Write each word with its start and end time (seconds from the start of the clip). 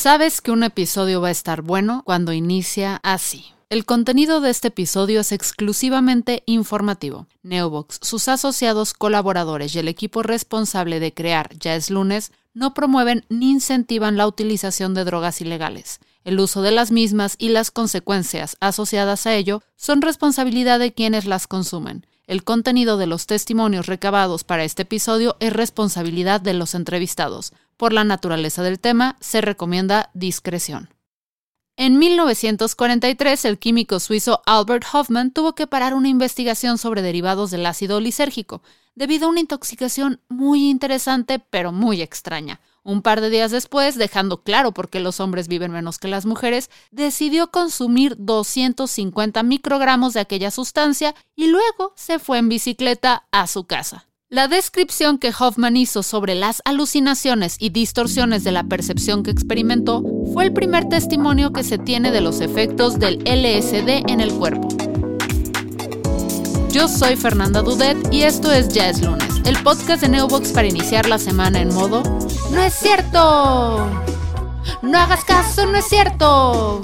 Sabes 0.00 0.40
que 0.40 0.50
un 0.50 0.62
episodio 0.62 1.20
va 1.20 1.28
a 1.28 1.30
estar 1.30 1.60
bueno 1.60 2.00
cuando 2.06 2.32
inicia 2.32 3.00
así. 3.02 3.44
El 3.68 3.84
contenido 3.84 4.40
de 4.40 4.48
este 4.48 4.68
episodio 4.68 5.20
es 5.20 5.30
exclusivamente 5.30 6.42
informativo. 6.46 7.26
Neobox, 7.42 7.98
sus 8.00 8.26
asociados 8.28 8.94
colaboradores 8.94 9.74
y 9.74 9.78
el 9.78 9.88
equipo 9.88 10.22
responsable 10.22 11.00
de 11.00 11.12
crear 11.12 11.54
Ya 11.58 11.76
es 11.76 11.90
lunes 11.90 12.32
no 12.54 12.72
promueven 12.72 13.26
ni 13.28 13.50
incentivan 13.50 14.16
la 14.16 14.26
utilización 14.26 14.94
de 14.94 15.04
drogas 15.04 15.42
ilegales. 15.42 16.00
El 16.24 16.40
uso 16.40 16.62
de 16.62 16.70
las 16.70 16.92
mismas 16.92 17.34
y 17.36 17.50
las 17.50 17.70
consecuencias 17.70 18.56
asociadas 18.60 19.26
a 19.26 19.34
ello 19.34 19.62
son 19.76 20.00
responsabilidad 20.00 20.78
de 20.78 20.94
quienes 20.94 21.26
las 21.26 21.46
consumen. 21.46 22.06
El 22.30 22.44
contenido 22.44 22.96
de 22.96 23.08
los 23.08 23.26
testimonios 23.26 23.86
recabados 23.86 24.44
para 24.44 24.62
este 24.62 24.82
episodio 24.82 25.36
es 25.40 25.52
responsabilidad 25.52 26.40
de 26.40 26.54
los 26.54 26.76
entrevistados. 26.76 27.52
Por 27.76 27.92
la 27.92 28.04
naturaleza 28.04 28.62
del 28.62 28.78
tema, 28.78 29.16
se 29.18 29.40
recomienda 29.40 30.10
discreción. 30.14 30.90
En 31.82 31.98
1943, 31.98 33.46
el 33.46 33.58
químico 33.58 34.00
suizo 34.00 34.42
Albert 34.44 34.84
Hoffman 34.92 35.30
tuvo 35.30 35.54
que 35.54 35.66
parar 35.66 35.94
una 35.94 36.08
investigación 36.08 36.76
sobre 36.76 37.00
derivados 37.00 37.50
del 37.50 37.64
ácido 37.64 38.00
lisérgico, 38.00 38.60
debido 38.94 39.24
a 39.24 39.30
una 39.30 39.40
intoxicación 39.40 40.20
muy 40.28 40.68
interesante 40.68 41.38
pero 41.38 41.72
muy 41.72 42.02
extraña. 42.02 42.60
Un 42.82 43.00
par 43.00 43.22
de 43.22 43.30
días 43.30 43.50
después, 43.50 43.94
dejando 43.94 44.42
claro 44.42 44.72
por 44.72 44.90
qué 44.90 45.00
los 45.00 45.20
hombres 45.20 45.48
viven 45.48 45.72
menos 45.72 45.96
que 45.96 46.08
las 46.08 46.26
mujeres, 46.26 46.68
decidió 46.90 47.50
consumir 47.50 48.14
250 48.18 49.42
microgramos 49.42 50.12
de 50.12 50.20
aquella 50.20 50.50
sustancia 50.50 51.14
y 51.34 51.46
luego 51.46 51.94
se 51.96 52.18
fue 52.18 52.36
en 52.36 52.50
bicicleta 52.50 53.26
a 53.32 53.46
su 53.46 53.64
casa. 53.64 54.09
La 54.32 54.46
descripción 54.46 55.18
que 55.18 55.32
Hoffman 55.36 55.76
hizo 55.76 56.04
sobre 56.04 56.36
las 56.36 56.62
alucinaciones 56.64 57.56
y 57.58 57.70
distorsiones 57.70 58.44
de 58.44 58.52
la 58.52 58.62
percepción 58.62 59.24
que 59.24 59.32
experimentó 59.32 60.04
fue 60.32 60.44
el 60.44 60.52
primer 60.52 60.88
testimonio 60.88 61.52
que 61.52 61.64
se 61.64 61.78
tiene 61.78 62.12
de 62.12 62.20
los 62.20 62.40
efectos 62.40 63.00
del 63.00 63.16
LSD 63.24 64.08
en 64.08 64.20
el 64.20 64.32
cuerpo. 64.32 64.68
Yo 66.70 66.86
soy 66.86 67.16
Fernanda 67.16 67.60
Dudet 67.62 67.96
y 68.12 68.22
esto 68.22 68.52
es 68.52 68.68
Ya 68.68 68.90
es 68.90 69.02
lunes, 69.02 69.42
el 69.46 69.60
podcast 69.64 70.02
de 70.02 70.10
Neobox 70.10 70.52
para 70.52 70.68
iniciar 70.68 71.08
la 71.08 71.18
semana 71.18 71.60
en 71.60 71.74
modo 71.74 72.04
¡No 72.52 72.62
es 72.62 72.74
cierto! 72.74 73.90
¡No 74.80 74.96
hagas 74.96 75.24
caso, 75.24 75.66
no 75.66 75.76
es 75.76 75.86
cierto! 75.86 76.80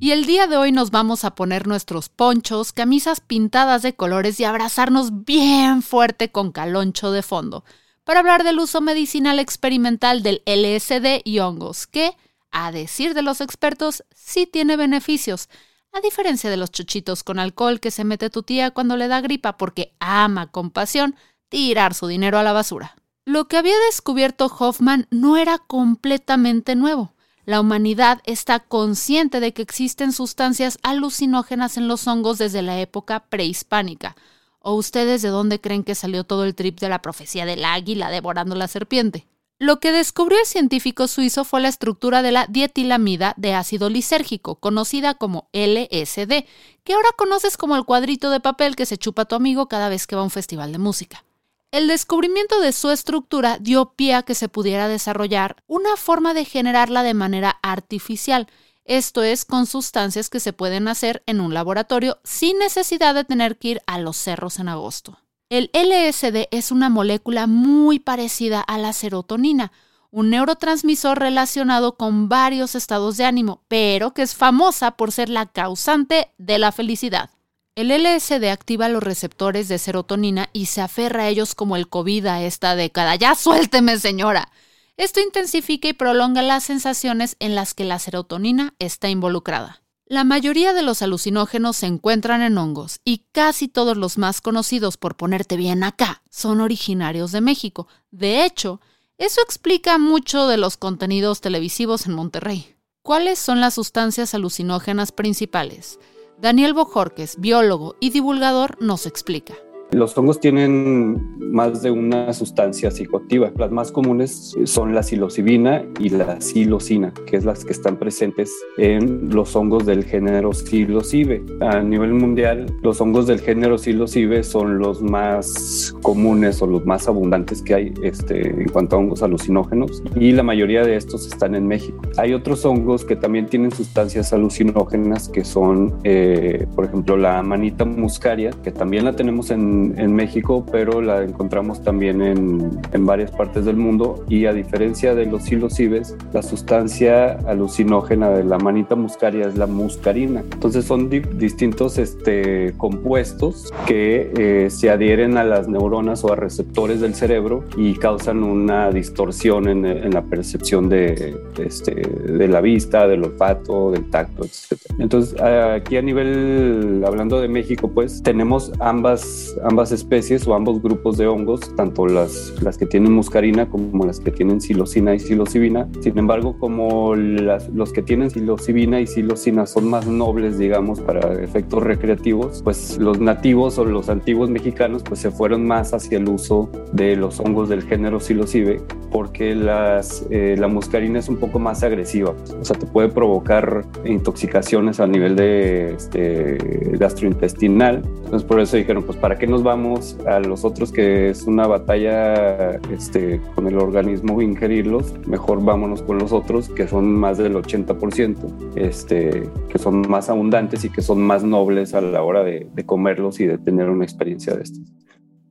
Y 0.00 0.12
el 0.12 0.26
día 0.26 0.46
de 0.46 0.56
hoy 0.56 0.70
nos 0.70 0.92
vamos 0.92 1.24
a 1.24 1.34
poner 1.34 1.66
nuestros 1.66 2.08
ponchos, 2.08 2.72
camisas 2.72 3.20
pintadas 3.20 3.82
de 3.82 3.96
colores 3.96 4.38
y 4.38 4.44
abrazarnos 4.44 5.24
bien 5.24 5.82
fuerte 5.82 6.30
con 6.30 6.52
caloncho 6.52 7.10
de 7.10 7.22
fondo 7.22 7.64
para 8.04 8.20
hablar 8.20 8.42
del 8.42 8.58
uso 8.58 8.80
medicinal 8.80 9.38
experimental 9.38 10.22
del 10.22 10.40
LSD 10.46 11.20
y 11.24 11.40
hongos, 11.40 11.86
que 11.86 12.16
a 12.50 12.72
decir 12.72 13.12
de 13.12 13.20
los 13.20 13.42
expertos, 13.42 14.02
sí 14.14 14.46
tiene 14.46 14.78
beneficios, 14.78 15.50
a 15.92 16.00
diferencia 16.00 16.48
de 16.48 16.56
los 16.56 16.70
chuchitos 16.70 17.22
con 17.22 17.38
alcohol 17.38 17.80
que 17.80 17.90
se 17.90 18.04
mete 18.04 18.30
tu 18.30 18.42
tía 18.42 18.70
cuando 18.70 18.96
le 18.96 19.08
da 19.08 19.20
gripa 19.20 19.58
porque 19.58 19.92
ama 20.00 20.46
con 20.46 20.70
pasión 20.70 21.16
tirar 21.50 21.92
su 21.92 22.06
dinero 22.06 22.38
a 22.38 22.42
la 22.42 22.54
basura. 22.54 22.96
Lo 23.26 23.46
que 23.46 23.58
había 23.58 23.78
descubierto 23.90 24.46
Hoffman 24.46 25.06
no 25.10 25.36
era 25.36 25.58
completamente 25.58 26.76
nuevo. 26.76 27.12
La 27.48 27.62
humanidad 27.62 28.20
está 28.24 28.60
consciente 28.60 29.40
de 29.40 29.54
que 29.54 29.62
existen 29.62 30.12
sustancias 30.12 30.78
alucinógenas 30.82 31.78
en 31.78 31.88
los 31.88 32.06
hongos 32.06 32.36
desde 32.36 32.60
la 32.60 32.78
época 32.78 33.20
prehispánica. 33.20 34.16
¿O 34.58 34.74
ustedes 34.74 35.22
de 35.22 35.30
dónde 35.30 35.58
creen 35.58 35.82
que 35.82 35.94
salió 35.94 36.24
todo 36.24 36.44
el 36.44 36.54
trip 36.54 36.78
de 36.78 36.90
la 36.90 37.00
profecía 37.00 37.46
del 37.46 37.64
águila 37.64 38.10
devorando 38.10 38.54
la 38.54 38.68
serpiente? 38.68 39.26
Lo 39.58 39.80
que 39.80 39.92
descubrió 39.92 40.38
el 40.38 40.44
científico 40.44 41.08
suizo 41.08 41.46
fue 41.46 41.62
la 41.62 41.68
estructura 41.68 42.20
de 42.20 42.32
la 42.32 42.44
dietilamida 42.50 43.32
de 43.38 43.54
ácido 43.54 43.88
lisérgico, 43.88 44.56
conocida 44.56 45.14
como 45.14 45.48
LSD, 45.54 46.44
que 46.84 46.92
ahora 46.92 47.08
conoces 47.16 47.56
como 47.56 47.76
el 47.76 47.86
cuadrito 47.86 48.28
de 48.28 48.40
papel 48.40 48.76
que 48.76 48.84
se 48.84 48.98
chupa 48.98 49.24
tu 49.24 49.36
amigo 49.36 49.68
cada 49.68 49.88
vez 49.88 50.06
que 50.06 50.16
va 50.16 50.20
a 50.20 50.24
un 50.24 50.30
festival 50.30 50.70
de 50.70 50.78
música. 50.78 51.24
El 51.70 51.86
descubrimiento 51.86 52.60
de 52.60 52.72
su 52.72 52.88
estructura 52.88 53.58
dio 53.60 53.92
pie 53.92 54.14
a 54.14 54.22
que 54.22 54.34
se 54.34 54.48
pudiera 54.48 54.88
desarrollar 54.88 55.62
una 55.66 55.96
forma 55.96 56.32
de 56.32 56.46
generarla 56.46 57.02
de 57.02 57.12
manera 57.12 57.58
artificial, 57.62 58.48
esto 58.86 59.22
es 59.22 59.44
con 59.44 59.66
sustancias 59.66 60.30
que 60.30 60.40
se 60.40 60.54
pueden 60.54 60.88
hacer 60.88 61.22
en 61.26 61.42
un 61.42 61.52
laboratorio 61.52 62.20
sin 62.24 62.58
necesidad 62.58 63.14
de 63.14 63.24
tener 63.24 63.58
que 63.58 63.68
ir 63.68 63.82
a 63.86 63.98
los 63.98 64.16
cerros 64.16 64.58
en 64.58 64.68
agosto. 64.70 65.18
El 65.50 65.70
LSD 65.74 66.48
es 66.50 66.72
una 66.72 66.88
molécula 66.88 67.46
muy 67.46 67.98
parecida 67.98 68.62
a 68.62 68.78
la 68.78 68.94
serotonina, 68.94 69.70
un 70.10 70.30
neurotransmisor 70.30 71.18
relacionado 71.18 71.96
con 71.96 72.30
varios 72.30 72.76
estados 72.76 73.18
de 73.18 73.26
ánimo, 73.26 73.60
pero 73.68 74.14
que 74.14 74.22
es 74.22 74.34
famosa 74.34 74.92
por 74.92 75.12
ser 75.12 75.28
la 75.28 75.44
causante 75.44 76.32
de 76.38 76.58
la 76.58 76.72
felicidad. 76.72 77.28
El 77.78 77.92
LSD 77.92 78.50
activa 78.50 78.88
los 78.88 79.04
receptores 79.04 79.68
de 79.68 79.78
serotonina 79.78 80.50
y 80.52 80.66
se 80.66 80.80
aferra 80.80 81.22
a 81.22 81.28
ellos 81.28 81.54
como 81.54 81.76
el 81.76 81.88
COVID 81.88 82.26
a 82.26 82.42
esta 82.42 82.74
década. 82.74 83.14
Ya 83.14 83.36
suélteme, 83.36 84.00
señora. 84.00 84.50
Esto 84.96 85.20
intensifica 85.20 85.86
y 85.86 85.92
prolonga 85.92 86.42
las 86.42 86.64
sensaciones 86.64 87.36
en 87.38 87.54
las 87.54 87.74
que 87.74 87.84
la 87.84 88.00
serotonina 88.00 88.74
está 88.80 89.10
involucrada. 89.10 89.80
La 90.06 90.24
mayoría 90.24 90.72
de 90.72 90.82
los 90.82 91.02
alucinógenos 91.02 91.76
se 91.76 91.86
encuentran 91.86 92.42
en 92.42 92.58
hongos 92.58 92.98
y 93.04 93.26
casi 93.30 93.68
todos 93.68 93.96
los 93.96 94.18
más 94.18 94.40
conocidos 94.40 94.96
por 94.96 95.16
ponerte 95.16 95.56
bien 95.56 95.84
acá 95.84 96.24
son 96.30 96.60
originarios 96.60 97.30
de 97.30 97.42
México. 97.42 97.86
De 98.10 98.44
hecho, 98.44 98.80
eso 99.18 99.40
explica 99.40 99.98
mucho 99.98 100.48
de 100.48 100.56
los 100.56 100.76
contenidos 100.78 101.40
televisivos 101.40 102.06
en 102.06 102.14
Monterrey. 102.14 102.74
¿Cuáles 103.02 103.38
son 103.38 103.60
las 103.60 103.74
sustancias 103.74 104.34
alucinógenas 104.34 105.12
principales? 105.12 106.00
Daniel 106.40 106.72
Bojorques, 106.72 107.40
biólogo 107.40 107.96
y 107.98 108.10
divulgador, 108.10 108.80
nos 108.80 109.06
explica. 109.06 109.54
Los 109.90 110.16
hongos 110.18 110.38
tienen 110.38 111.38
más 111.50 111.82
de 111.82 111.90
una 111.90 112.34
sustancia 112.34 112.90
psicoactiva. 112.90 113.52
Las 113.56 113.70
más 113.70 113.90
comunes 113.90 114.54
son 114.64 114.94
la 114.94 115.02
psilocibina 115.02 115.82
y 115.98 116.10
la 116.10 116.42
psilocina, 116.42 117.14
que 117.26 117.38
es 117.38 117.46
las 117.46 117.64
que 117.64 117.72
están 117.72 117.96
presentes 117.96 118.52
en 118.76 119.30
los 119.34 119.56
hongos 119.56 119.86
del 119.86 120.04
género 120.04 120.52
psilocibe. 120.52 121.42
A 121.60 121.80
nivel 121.80 122.12
mundial, 122.12 122.66
los 122.82 123.00
hongos 123.00 123.26
del 123.26 123.40
género 123.40 123.78
psilocibe 123.78 124.42
son 124.44 124.78
los 124.78 125.00
más 125.00 125.94
comunes 126.02 126.60
o 126.60 126.66
los 126.66 126.84
más 126.84 127.08
abundantes 127.08 127.62
que 127.62 127.74
hay 127.74 127.94
este, 128.02 128.62
en 128.62 128.68
cuanto 128.68 128.96
a 128.96 128.98
hongos 128.98 129.22
alucinógenos 129.22 130.02
y 130.16 130.32
la 130.32 130.42
mayoría 130.42 130.84
de 130.84 130.96
estos 130.96 131.26
están 131.26 131.54
en 131.54 131.66
México. 131.66 132.02
Hay 132.18 132.34
otros 132.34 132.64
hongos 132.66 133.06
que 133.06 133.16
también 133.16 133.46
tienen 133.46 133.70
sustancias 133.70 134.34
alucinógenas 134.34 135.30
que 135.30 135.44
son, 135.44 135.94
eh, 136.04 136.66
por 136.74 136.84
ejemplo, 136.84 137.16
la 137.16 137.42
manita 137.42 137.86
muscaria, 137.86 138.50
que 138.62 138.70
también 138.70 139.04
la 139.06 139.16
tenemos 139.16 139.50
en 139.50 139.77
en, 139.96 140.14
México, 140.14 140.64
pero 140.70 141.00
la 141.00 141.22
encontramos 141.22 141.82
también 141.82 142.22
en, 142.22 142.80
en, 142.92 143.06
varias 143.06 143.30
partes 143.30 143.64
del 143.64 143.76
mundo. 143.76 144.24
Y 144.28 144.46
a 144.46 144.52
diferencia 144.52 145.14
de 145.14 145.26
los 145.26 145.44
psilocibes, 145.44 146.16
la 146.32 146.42
sustancia 146.42 147.38
alucinógena 147.46 148.30
de 148.30 148.44
la 148.44 148.58
manita 148.58 148.94
muscaria 148.94 149.46
es 149.46 149.56
la 149.56 149.66
muscarina. 149.66 150.40
Entonces 150.40 150.84
son 150.84 151.08
distintos 151.10 151.98
este, 151.98 152.74
compuestos 152.76 153.72
que 153.86 154.32
eh, 154.36 154.70
se 154.70 154.90
adhieren 154.90 155.36
a 155.36 155.44
las 155.44 155.68
neuronas 155.68 156.24
o 156.24 156.32
a 156.32 156.36
receptores 156.36 157.00
del 157.00 157.14
cerebro 157.14 157.64
y 157.76 157.94
causan 157.94 158.42
una 158.42 158.90
distorsión 158.90 159.68
en, 159.68 159.84
en 159.84 160.12
la 160.12 160.22
percepción 160.22 160.88
de, 160.88 161.36
este, 161.58 161.94
de 161.94 162.48
la 162.48 162.60
vista, 162.60 163.06
del 163.06 163.24
olfato, 163.24 163.90
del 163.90 164.08
tacto, 164.10 164.44
etc. 164.44 164.80
Entonces 164.98 165.40
aquí 165.40 165.96
a 165.96 166.02
nivel, 166.02 167.02
hablando 167.06 167.40
de 167.40 167.48
México, 167.48 167.90
pues 167.92 168.22
tenemos 168.22 168.72
ambas, 168.80 169.56
ambas 169.68 169.92
especies 169.92 170.46
o 170.46 170.54
ambos 170.54 170.82
grupos 170.82 171.18
de 171.18 171.26
hongos, 171.26 171.74
tanto 171.76 172.06
las, 172.06 172.54
las 172.62 172.78
que 172.78 172.86
tienen 172.86 173.12
muscarina 173.12 173.68
como 173.68 174.06
las 174.06 174.20
que 174.20 174.30
tienen 174.30 174.60
psilocina 174.60 175.14
y 175.14 175.18
psilocibina. 175.18 175.88
Sin 176.00 176.18
embargo, 176.18 176.58
como 176.58 177.14
las, 177.14 177.68
los 177.68 177.92
que 177.92 178.02
tienen 178.02 178.30
psilocibina 178.30 179.00
y 179.00 179.06
psilocina 179.06 179.66
son 179.66 179.90
más 179.90 180.06
nobles, 180.06 180.58
digamos, 180.58 181.00
para 181.00 181.34
efectos 181.42 181.82
recreativos, 181.82 182.62
pues 182.62 182.98
los 182.98 183.20
nativos 183.20 183.78
o 183.78 183.84
los 183.84 184.08
antiguos 184.08 184.50
mexicanos 184.50 185.02
pues 185.02 185.20
se 185.20 185.30
fueron 185.30 185.66
más 185.66 185.92
hacia 185.92 186.18
el 186.18 186.28
uso 186.28 186.70
de 186.92 187.16
los 187.16 187.40
hongos 187.40 187.68
del 187.68 187.82
género 187.82 188.20
psilocibe 188.20 188.80
porque 189.10 189.54
las, 189.54 190.26
eh, 190.30 190.56
la 190.58 190.68
muscarina 190.68 191.18
es 191.18 191.28
un 191.28 191.36
poco 191.36 191.58
más 191.58 191.82
agresiva, 191.82 192.34
o 192.60 192.64
sea, 192.64 192.76
te 192.76 192.86
puede 192.86 193.08
provocar 193.08 193.84
intoxicaciones 194.04 195.00
a 195.00 195.06
nivel 195.06 195.36
de 195.36 195.94
este, 195.94 196.58
gastrointestinal. 196.98 198.02
Entonces 198.24 198.44
por 198.44 198.60
eso 198.60 198.76
dijeron, 198.76 199.02
pues 199.04 199.16
¿para 199.18 199.38
qué 199.38 199.46
vamos 199.62 200.16
a 200.26 200.40
los 200.40 200.64
otros 200.64 200.92
que 200.92 201.30
es 201.30 201.42
una 201.44 201.66
batalla 201.66 202.76
este, 202.92 203.40
con 203.54 203.66
el 203.66 203.78
organismo 203.78 204.40
ingerirlos? 204.42 205.14
Mejor 205.26 205.62
vámonos 205.62 206.02
con 206.02 206.18
los 206.18 206.32
otros 206.32 206.68
que 206.68 206.88
son 206.88 207.12
más 207.12 207.38
del 207.38 207.54
80%, 207.54 208.76
este, 208.76 209.50
que 209.68 209.78
son 209.78 210.08
más 210.08 210.28
abundantes 210.28 210.84
y 210.84 210.90
que 210.90 211.02
son 211.02 211.20
más 211.20 211.44
nobles 211.44 211.94
a 211.94 212.00
la 212.00 212.22
hora 212.22 212.42
de, 212.42 212.68
de 212.72 212.86
comerlos 212.86 213.40
y 213.40 213.46
de 213.46 213.58
tener 213.58 213.88
una 213.90 214.04
experiencia 214.04 214.54
de 214.54 214.62
estas. 214.62 214.84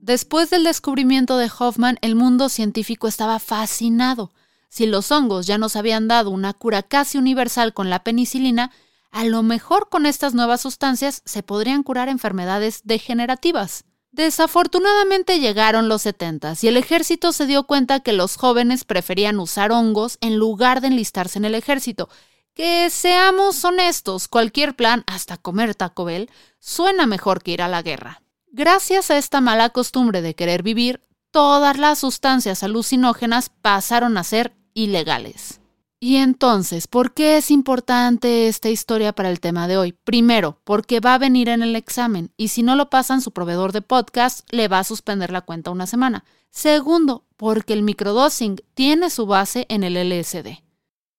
Después 0.02 0.50
del 0.50 0.64
descubrimiento 0.64 1.38
de 1.38 1.50
Hoffman, 1.60 1.98
el 2.02 2.16
mundo 2.16 2.50
científico 2.50 3.08
estaba 3.08 3.40
fascinado. 3.40 4.32
Si 4.70 4.86
los 4.86 5.12
hongos 5.12 5.48
ya 5.48 5.58
nos 5.58 5.76
habían 5.76 6.08
dado 6.08 6.30
una 6.30 6.54
cura 6.54 6.84
casi 6.84 7.18
universal 7.18 7.74
con 7.74 7.90
la 7.90 8.04
penicilina, 8.04 8.72
a 9.12 9.26
lo 9.26 9.42
mejor 9.42 9.90
con 9.90 10.06
estas 10.06 10.34
nuevas 10.34 10.62
sustancias 10.62 11.22
se 11.26 11.42
podrían 11.42 11.84
curar 11.84 12.10
enfermedades 12.10 12.82
degenerativas. 12.84 13.87
Desafortunadamente 14.18 15.40
llegaron 15.40 15.90
los 15.90 16.02
70 16.02 16.56
y 16.64 16.68
el 16.68 16.78
ejército 16.78 17.32
se 17.32 17.46
dio 17.46 17.68
cuenta 17.68 18.00
que 18.00 18.14
los 18.14 18.36
jóvenes 18.36 18.84
preferían 18.84 19.40
usar 19.40 19.72
hongos 19.72 20.18
en 20.22 20.38
lugar 20.38 20.82
de 20.82 20.88
enlistarse 20.88 21.38
en 21.38 21.46
el 21.46 21.54
ejército. 21.54 22.10
Que 22.56 22.90
seamos 22.90 23.64
honestos, 23.64 24.28
cualquier 24.28 24.76
plan, 24.76 25.04
hasta 25.06 25.38
comer 25.38 25.76
Taco 25.76 26.04
Bell, 26.04 26.32
suena 26.58 27.06
mejor 27.06 27.44
que 27.44 27.52
ir 27.52 27.62
a 27.62 27.68
la 27.68 27.84
guerra. 27.84 28.24
Gracias 28.48 29.12
a 29.12 29.20
esta 29.20 29.40
mala 29.40 29.70
costumbre 29.70 30.24
de 30.24 30.34
querer 30.34 30.64
vivir, 30.64 31.04
todas 31.30 31.78
las 31.78 32.00
sustancias 32.00 32.64
alucinógenas 32.64 33.52
pasaron 33.62 34.18
a 34.18 34.24
ser 34.24 34.56
ilegales. 34.74 35.62
Y 36.00 36.18
entonces, 36.18 36.88
¿por 36.88 37.16
qué 37.16 37.38
es 37.38 37.50
importante 37.50 38.48
esta 38.48 38.70
historia 38.70 39.14
para 39.14 39.32
el 39.32 39.40
tema 39.40 39.68
de 39.68 39.78
hoy? 39.78 39.94
Primero, 39.94 40.60
porque 40.64 41.00
va 41.00 41.16
a 41.16 41.18
venir 41.18 41.50
en 41.50 41.64
el 41.64 41.76
examen 41.76 42.32
y 42.38 42.50
si 42.50 42.62
no 42.62 42.76
lo 42.76 42.92
pasan 42.92 43.20
su 43.20 43.32
proveedor 43.32 43.72
de 43.72 43.82
podcast 43.82 44.48
le 44.52 44.68
va 44.68 44.78
a 44.80 44.84
suspender 44.84 45.32
la 45.32 45.42
cuenta 45.42 45.72
una 45.72 45.88
semana. 45.88 46.24
Segundo, 46.52 47.26
porque 47.36 47.74
el 47.74 47.82
microdosing 47.82 48.62
tiene 48.76 49.10
su 49.10 49.26
base 49.26 49.66
en 49.70 49.84
el 49.84 49.96
LSD. 49.96 50.60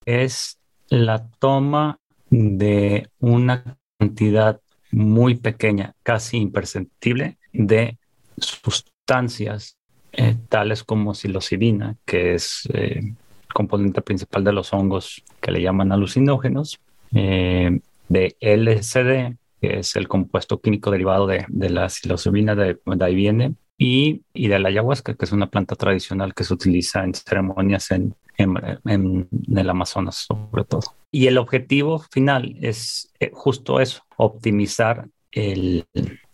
Es 0.07 0.59
la 0.89 1.27
toma 1.41 1.99
de 2.31 3.09
una 3.19 3.79
cantidad 3.99 4.61
muy 4.93 5.35
pequeña, 5.35 5.95
casi 6.05 6.37
imperceptible, 6.37 7.39
de 7.53 7.99
sustancias 8.39 9.77
eh, 10.13 10.37
tales 10.49 10.85
como 10.85 11.15
psilocibina, 11.15 11.97
que 12.05 12.35
es 12.35 12.69
eh, 12.73 13.15
componente 13.53 14.03
principal 14.03 14.45
de 14.45 14.53
los 14.53 14.73
hongos 14.73 15.23
que 15.41 15.51
le 15.51 15.63
llaman 15.63 15.93
alucinógenos, 15.93 16.81
eh, 17.15 17.81
de 18.09 18.37
LSD, 18.41 19.37
que 19.61 19.79
es 19.81 19.97
el 19.97 20.09
compuesto 20.09 20.61
químico 20.61 20.91
derivado 20.91 21.27
de, 21.27 21.47
la 21.49 21.89
psilocibina, 21.89 22.55
de, 22.55 22.79
ahí 23.01 23.15
viene, 23.15 23.55
y, 23.77 24.23
de 24.35 24.55
ayahuasca, 24.55 25.15
que 25.15 25.25
es 25.25 25.33
una 25.33 25.51
planta 25.51 25.77
tradicional 25.77 26.35
que 26.35 26.45
se 26.45 26.55
utiliza 26.55 27.05
en 27.05 27.15
ceremonias 27.15 27.91
en, 27.91 28.15
en, 28.37 29.29
el 29.57 29.71
Amazonas, 29.71 30.27
sobre 30.27 30.65
todo. 30.65 30.95
Y 31.11 31.27
el 31.27 31.39
objetivo 31.39 31.99
final 32.11 32.57
es 32.61 33.13
eh, 33.21 33.31
justo 33.33 33.81
eso, 33.81 34.03
optimizar 34.17 35.09
el, 35.33 35.85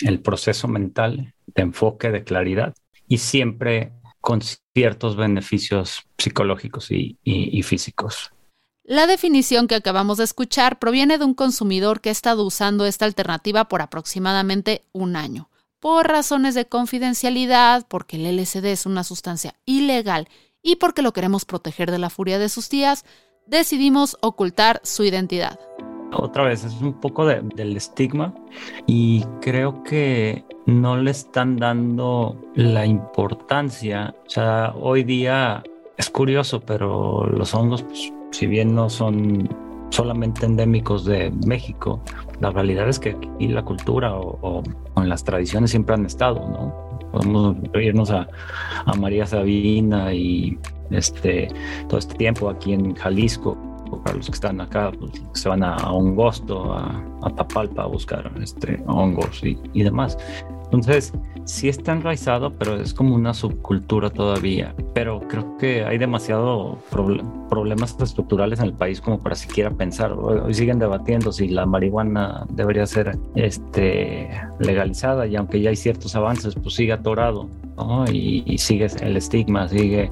el 0.01 0.21
proceso 0.21 0.69
mental 0.69 1.35
de 1.47 1.63
enfoque, 1.63 2.11
de 2.11 2.25
claridad, 2.25 2.75
y 3.09 3.19
siempre 3.19 3.93
con 4.25 4.41
ciertos 4.75 5.17
beneficios 5.17 6.07
psicológicos 6.17 6.91
y, 6.91 7.63
físicos. 7.63 8.33
La 8.83 9.07
definición 9.07 9.69
que 9.69 9.75
acabamos 9.75 10.17
de 10.17 10.25
escuchar 10.25 10.79
proviene 10.79 11.19
de 11.19 11.27
un 11.27 11.35
consumidor 11.35 12.01
que 12.01 12.09
ha 12.09 12.13
estado 12.13 12.43
usando 12.43 12.87
esta 12.87 13.05
alternativa 13.05 13.67
por 13.67 13.83
aproximadamente 13.83 14.83
un 14.93 15.17
año. 15.17 15.51
Por 15.79 16.09
razones 16.09 16.55
de 16.55 16.65
confidencialidad, 16.65 17.87
porque 17.87 18.17
el 18.17 18.39
LSD 18.39 18.65
es 18.65 18.87
una 18.87 19.05
sustancia 19.05 19.57
ilegal 19.67 20.31
y 20.63 20.77
porque 20.77 21.03
lo 21.03 21.13
queremos 21.13 21.45
proteger 21.45 21.91
de 21.91 21.99
la 21.99 22.09
furia 22.09 22.39
de 22.39 22.49
sus 22.49 22.71
tías, 22.71 23.05
decidimos 23.47 24.17
ocultar 24.23 24.81
su 24.85 25.05
identidad 25.05 25.61
otra 26.17 26.45
vez 26.45 26.65
es 26.65 26.81
un 26.81 26.95
poco 26.95 27.27
del 27.27 27.77
estigma 27.77 28.35
y 28.87 29.25
creo 29.41 29.83
que 29.83 30.45
no 30.67 30.97
le 30.97 31.11
están 31.11 31.57
dando 31.57 32.37
la 32.55 32.87
importancia. 32.87 34.15
O 34.27 34.31
sea, 34.31 34.75
hoy 34.81 35.05
día 35.05 35.63
es 35.97 36.11
curioso, 36.11 36.61
pero 36.61 37.27
los 37.27 37.55
hongos, 37.55 37.83
pues, 37.83 38.13
si 38.31 38.47
bien 38.47 38.75
no 38.75 38.91
son 38.91 39.49
solamente 39.91 40.47
endémicos 40.47 41.05
de 41.05 41.31
México, 41.47 42.01
la 42.41 42.51
realidad 42.51 42.89
es 42.89 42.99
que 42.99 43.11
aquí 43.11 43.49
la 43.49 43.65
cultura 43.65 44.15
o, 44.15 44.63
en 44.97 45.09
las 45.09 45.23
tradiciones 45.23 45.71
siempre 45.71 45.95
han 45.95 46.07
estado, 46.07 46.41
¿no? 46.41 46.99
Podemos 47.13 47.57
irnos 47.75 48.11
a, 48.11 48.27
a 48.87 48.95
María 48.95 49.25
Sabina 49.25 50.13
y 50.13 50.59
este, 50.91 51.49
todo 51.89 51.99
este 51.99 52.17
tiempo 52.17 52.51
aquí 52.51 52.73
en 52.73 52.95
Jalisco 52.97 53.57
para 54.03 54.17
los 54.17 54.27
que 54.27 54.33
están 54.33 54.61
acá, 54.61 54.93
pues, 54.99 55.23
se 55.33 55.49
van 55.49 55.63
a, 55.63 55.93
un 55.93 56.15
gosto, 56.15 56.73
a, 56.73 57.03
Tapalpa 57.37 57.85
a 57.85 57.87
buscar 57.87 58.31
este, 58.41 58.83
hongos 58.87 59.43
y, 59.43 59.83
demás. 59.83 60.19
Entonces, 60.65 61.13
sí 61.45 61.69
está 61.69 61.93
enraizado, 61.93 62.53
pero 62.59 62.77
es 62.77 62.93
como 62.93 63.15
una 63.15 63.33
subcultura 63.33 64.11
todavía. 64.11 64.75
Pero 64.93 65.21
creo 65.29 65.57
que 65.57 65.85
hay 65.85 65.99
demasiado 65.99 66.79
problemas 67.49 67.97
estructurales 68.01 68.61
en 68.61 68.67
el 68.67 68.73
país 68.75 69.01
como 69.01 69.21
para 69.21 69.35
siquiera 69.35 69.71
pensar. 69.71 70.13
Hoy 70.13 70.53
siguen 70.53 70.79
debatiendo 70.79 71.33
si 71.33 71.49
la 71.49 71.65
marihuana 71.65 72.47
debería 72.51 72.87
ser 72.87 73.17
este, 73.35 74.29
legalizada 74.59 75.27
y 75.27 75.37
aunque 75.37 75.61
ya 75.61 75.71
hay 75.71 75.77
ciertos 75.77 76.15
avances, 76.17 76.55
pues 76.55 76.75
sigue 76.75 76.93
atorado 76.93 77.49
y, 78.11 78.43
y 78.47 78.59
sigue 78.59 78.89
el 79.01 79.17
estigma, 79.17 79.69
sigue. 79.69 80.11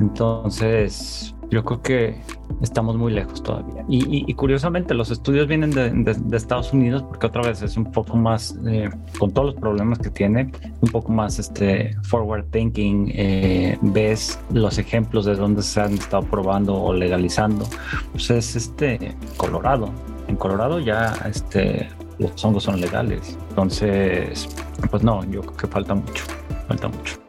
Entonces, 0.00 1.31
yo 1.52 1.62
creo 1.62 1.82
que 1.82 2.16
estamos 2.62 2.96
muy 2.96 3.12
lejos 3.12 3.42
todavía. 3.42 3.84
Y, 3.86 4.32
curiosamente, 4.34 4.94
los 4.94 5.10
estudios 5.10 5.46
vienen 5.46 5.70
de, 5.70 6.16
Estados 6.34 6.72
Unidos 6.72 7.02
porque 7.02 7.26
otra 7.26 7.42
vez 7.42 7.60
es 7.60 7.76
un 7.76 7.92
poco 7.92 8.16
más, 8.16 8.58
eh, 8.66 8.88
con 9.18 9.32
todos 9.32 9.52
los 9.52 9.60
problemas 9.60 9.98
que 9.98 10.08
tiene, 10.08 10.50
un 10.80 10.90
poco 10.90 11.12
más 11.12 11.38
este 11.38 11.94
forward 12.04 12.46
thinking. 12.50 13.12
Eh, 13.14 13.78
ves 13.82 14.40
los 14.50 14.78
ejemplos 14.78 15.26
de 15.26 15.34
donde 15.34 15.62
se 15.62 15.82
han 15.82 15.92
estado 15.92 16.22
probando 16.22 16.74
o 16.74 16.94
legalizando. 16.94 17.66
Pues 18.12 18.30
es 18.30 18.56
este 18.56 19.14
Colorado. 19.36 19.90
En 20.28 20.36
Colorado 20.36 20.80
ya 20.80 21.14
este, 21.28 21.90
los 22.18 22.42
hongos 22.42 22.62
son 22.62 22.80
legales. 22.80 23.36
Entonces, 23.50 24.48
pues 24.90 25.02
no, 25.02 25.22
yo 25.24 25.42
creo 25.42 25.56
que 25.56 25.66
falta 25.66 25.94
mucho. 25.94 26.24
Falta 26.66 26.88
mucho. 26.88 27.21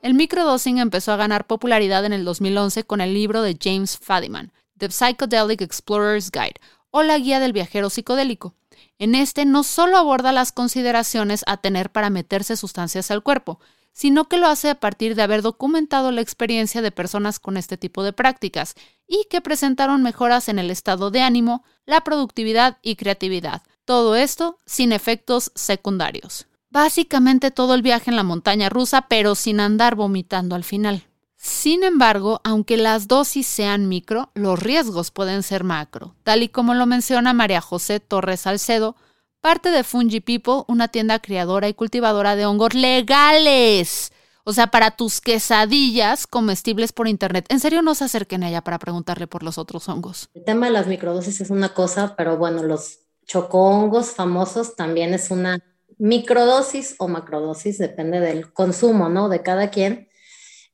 El 0.00 0.14
microdosing 0.14 0.78
empezó 0.78 1.12
a 1.12 1.16
ganar 1.16 1.46
popularidad 1.46 2.04
en 2.04 2.12
el 2.12 2.24
2011 2.24 2.84
con 2.84 3.00
el 3.00 3.12
libro 3.12 3.42
de 3.42 3.58
James 3.60 3.98
Fadiman, 3.98 4.52
The 4.76 4.90
Psychedelic 4.90 5.60
Explorer's 5.60 6.30
Guide, 6.30 6.60
o 6.90 7.02
la 7.02 7.18
guía 7.18 7.40
del 7.40 7.52
viajero 7.52 7.90
psicodélico. 7.90 8.54
En 9.00 9.16
este 9.16 9.44
no 9.44 9.64
solo 9.64 9.96
aborda 9.96 10.30
las 10.30 10.52
consideraciones 10.52 11.42
a 11.48 11.56
tener 11.56 11.90
para 11.90 12.10
meterse 12.10 12.56
sustancias 12.56 13.10
al 13.10 13.24
cuerpo, 13.24 13.58
sino 13.92 14.28
que 14.28 14.38
lo 14.38 14.46
hace 14.46 14.70
a 14.70 14.78
partir 14.78 15.16
de 15.16 15.22
haber 15.22 15.42
documentado 15.42 16.12
la 16.12 16.20
experiencia 16.20 16.80
de 16.80 16.92
personas 16.92 17.40
con 17.40 17.56
este 17.56 17.76
tipo 17.76 18.04
de 18.04 18.12
prácticas 18.12 18.76
y 19.08 19.26
que 19.28 19.40
presentaron 19.40 20.04
mejoras 20.04 20.48
en 20.48 20.60
el 20.60 20.70
estado 20.70 21.10
de 21.10 21.22
ánimo, 21.22 21.64
la 21.86 22.02
productividad 22.02 22.78
y 22.82 22.94
creatividad. 22.94 23.62
Todo 23.84 24.14
esto 24.14 24.58
sin 24.64 24.92
efectos 24.92 25.50
secundarios. 25.56 26.46
Básicamente 26.70 27.50
todo 27.50 27.74
el 27.74 27.82
viaje 27.82 28.10
en 28.10 28.16
la 28.16 28.22
montaña 28.22 28.68
rusa, 28.68 29.02
pero 29.08 29.34
sin 29.34 29.60
andar 29.60 29.94
vomitando 29.94 30.54
al 30.54 30.64
final. 30.64 31.04
Sin 31.36 31.84
embargo, 31.84 32.40
aunque 32.44 32.76
las 32.76 33.06
dosis 33.08 33.46
sean 33.46 33.88
micro, 33.88 34.30
los 34.34 34.60
riesgos 34.60 35.10
pueden 35.10 35.42
ser 35.42 35.62
macro, 35.64 36.16
tal 36.24 36.42
y 36.42 36.48
como 36.48 36.74
lo 36.74 36.84
menciona 36.84 37.32
María 37.32 37.60
José 37.60 38.00
Torres 38.00 38.40
Salcedo, 38.40 38.96
parte 39.40 39.70
de 39.70 39.84
Fungi 39.84 40.20
People, 40.20 40.64
una 40.66 40.88
tienda 40.88 41.20
creadora 41.20 41.68
y 41.68 41.74
cultivadora 41.74 42.34
de 42.34 42.44
hongos 42.44 42.74
legales. 42.74 44.12
O 44.42 44.52
sea, 44.52 44.66
para 44.68 44.90
tus 44.92 45.20
quesadillas 45.20 46.26
comestibles 46.26 46.92
por 46.92 47.06
internet. 47.06 47.46
En 47.50 47.60
serio, 47.60 47.82
no 47.82 47.94
se 47.94 48.04
acerquen 48.04 48.42
a 48.42 48.48
ella 48.48 48.64
para 48.64 48.78
preguntarle 48.78 49.26
por 49.26 49.42
los 49.42 49.58
otros 49.58 49.88
hongos. 49.88 50.30
El 50.34 50.44
tema 50.44 50.66
de 50.66 50.72
las 50.72 50.86
microdosis 50.86 51.40
es 51.40 51.50
una 51.50 51.74
cosa, 51.74 52.16
pero 52.16 52.36
bueno, 52.36 52.62
los 52.62 53.00
chocohongos 53.26 54.12
famosos 54.12 54.74
también 54.74 55.12
es 55.14 55.30
una 55.30 55.58
microdosis 55.98 56.94
o 56.98 57.08
macrodosis, 57.08 57.78
depende 57.78 58.20
del 58.20 58.52
consumo, 58.52 59.08
¿no? 59.08 59.28
De 59.28 59.42
cada 59.42 59.70
quien. 59.70 60.08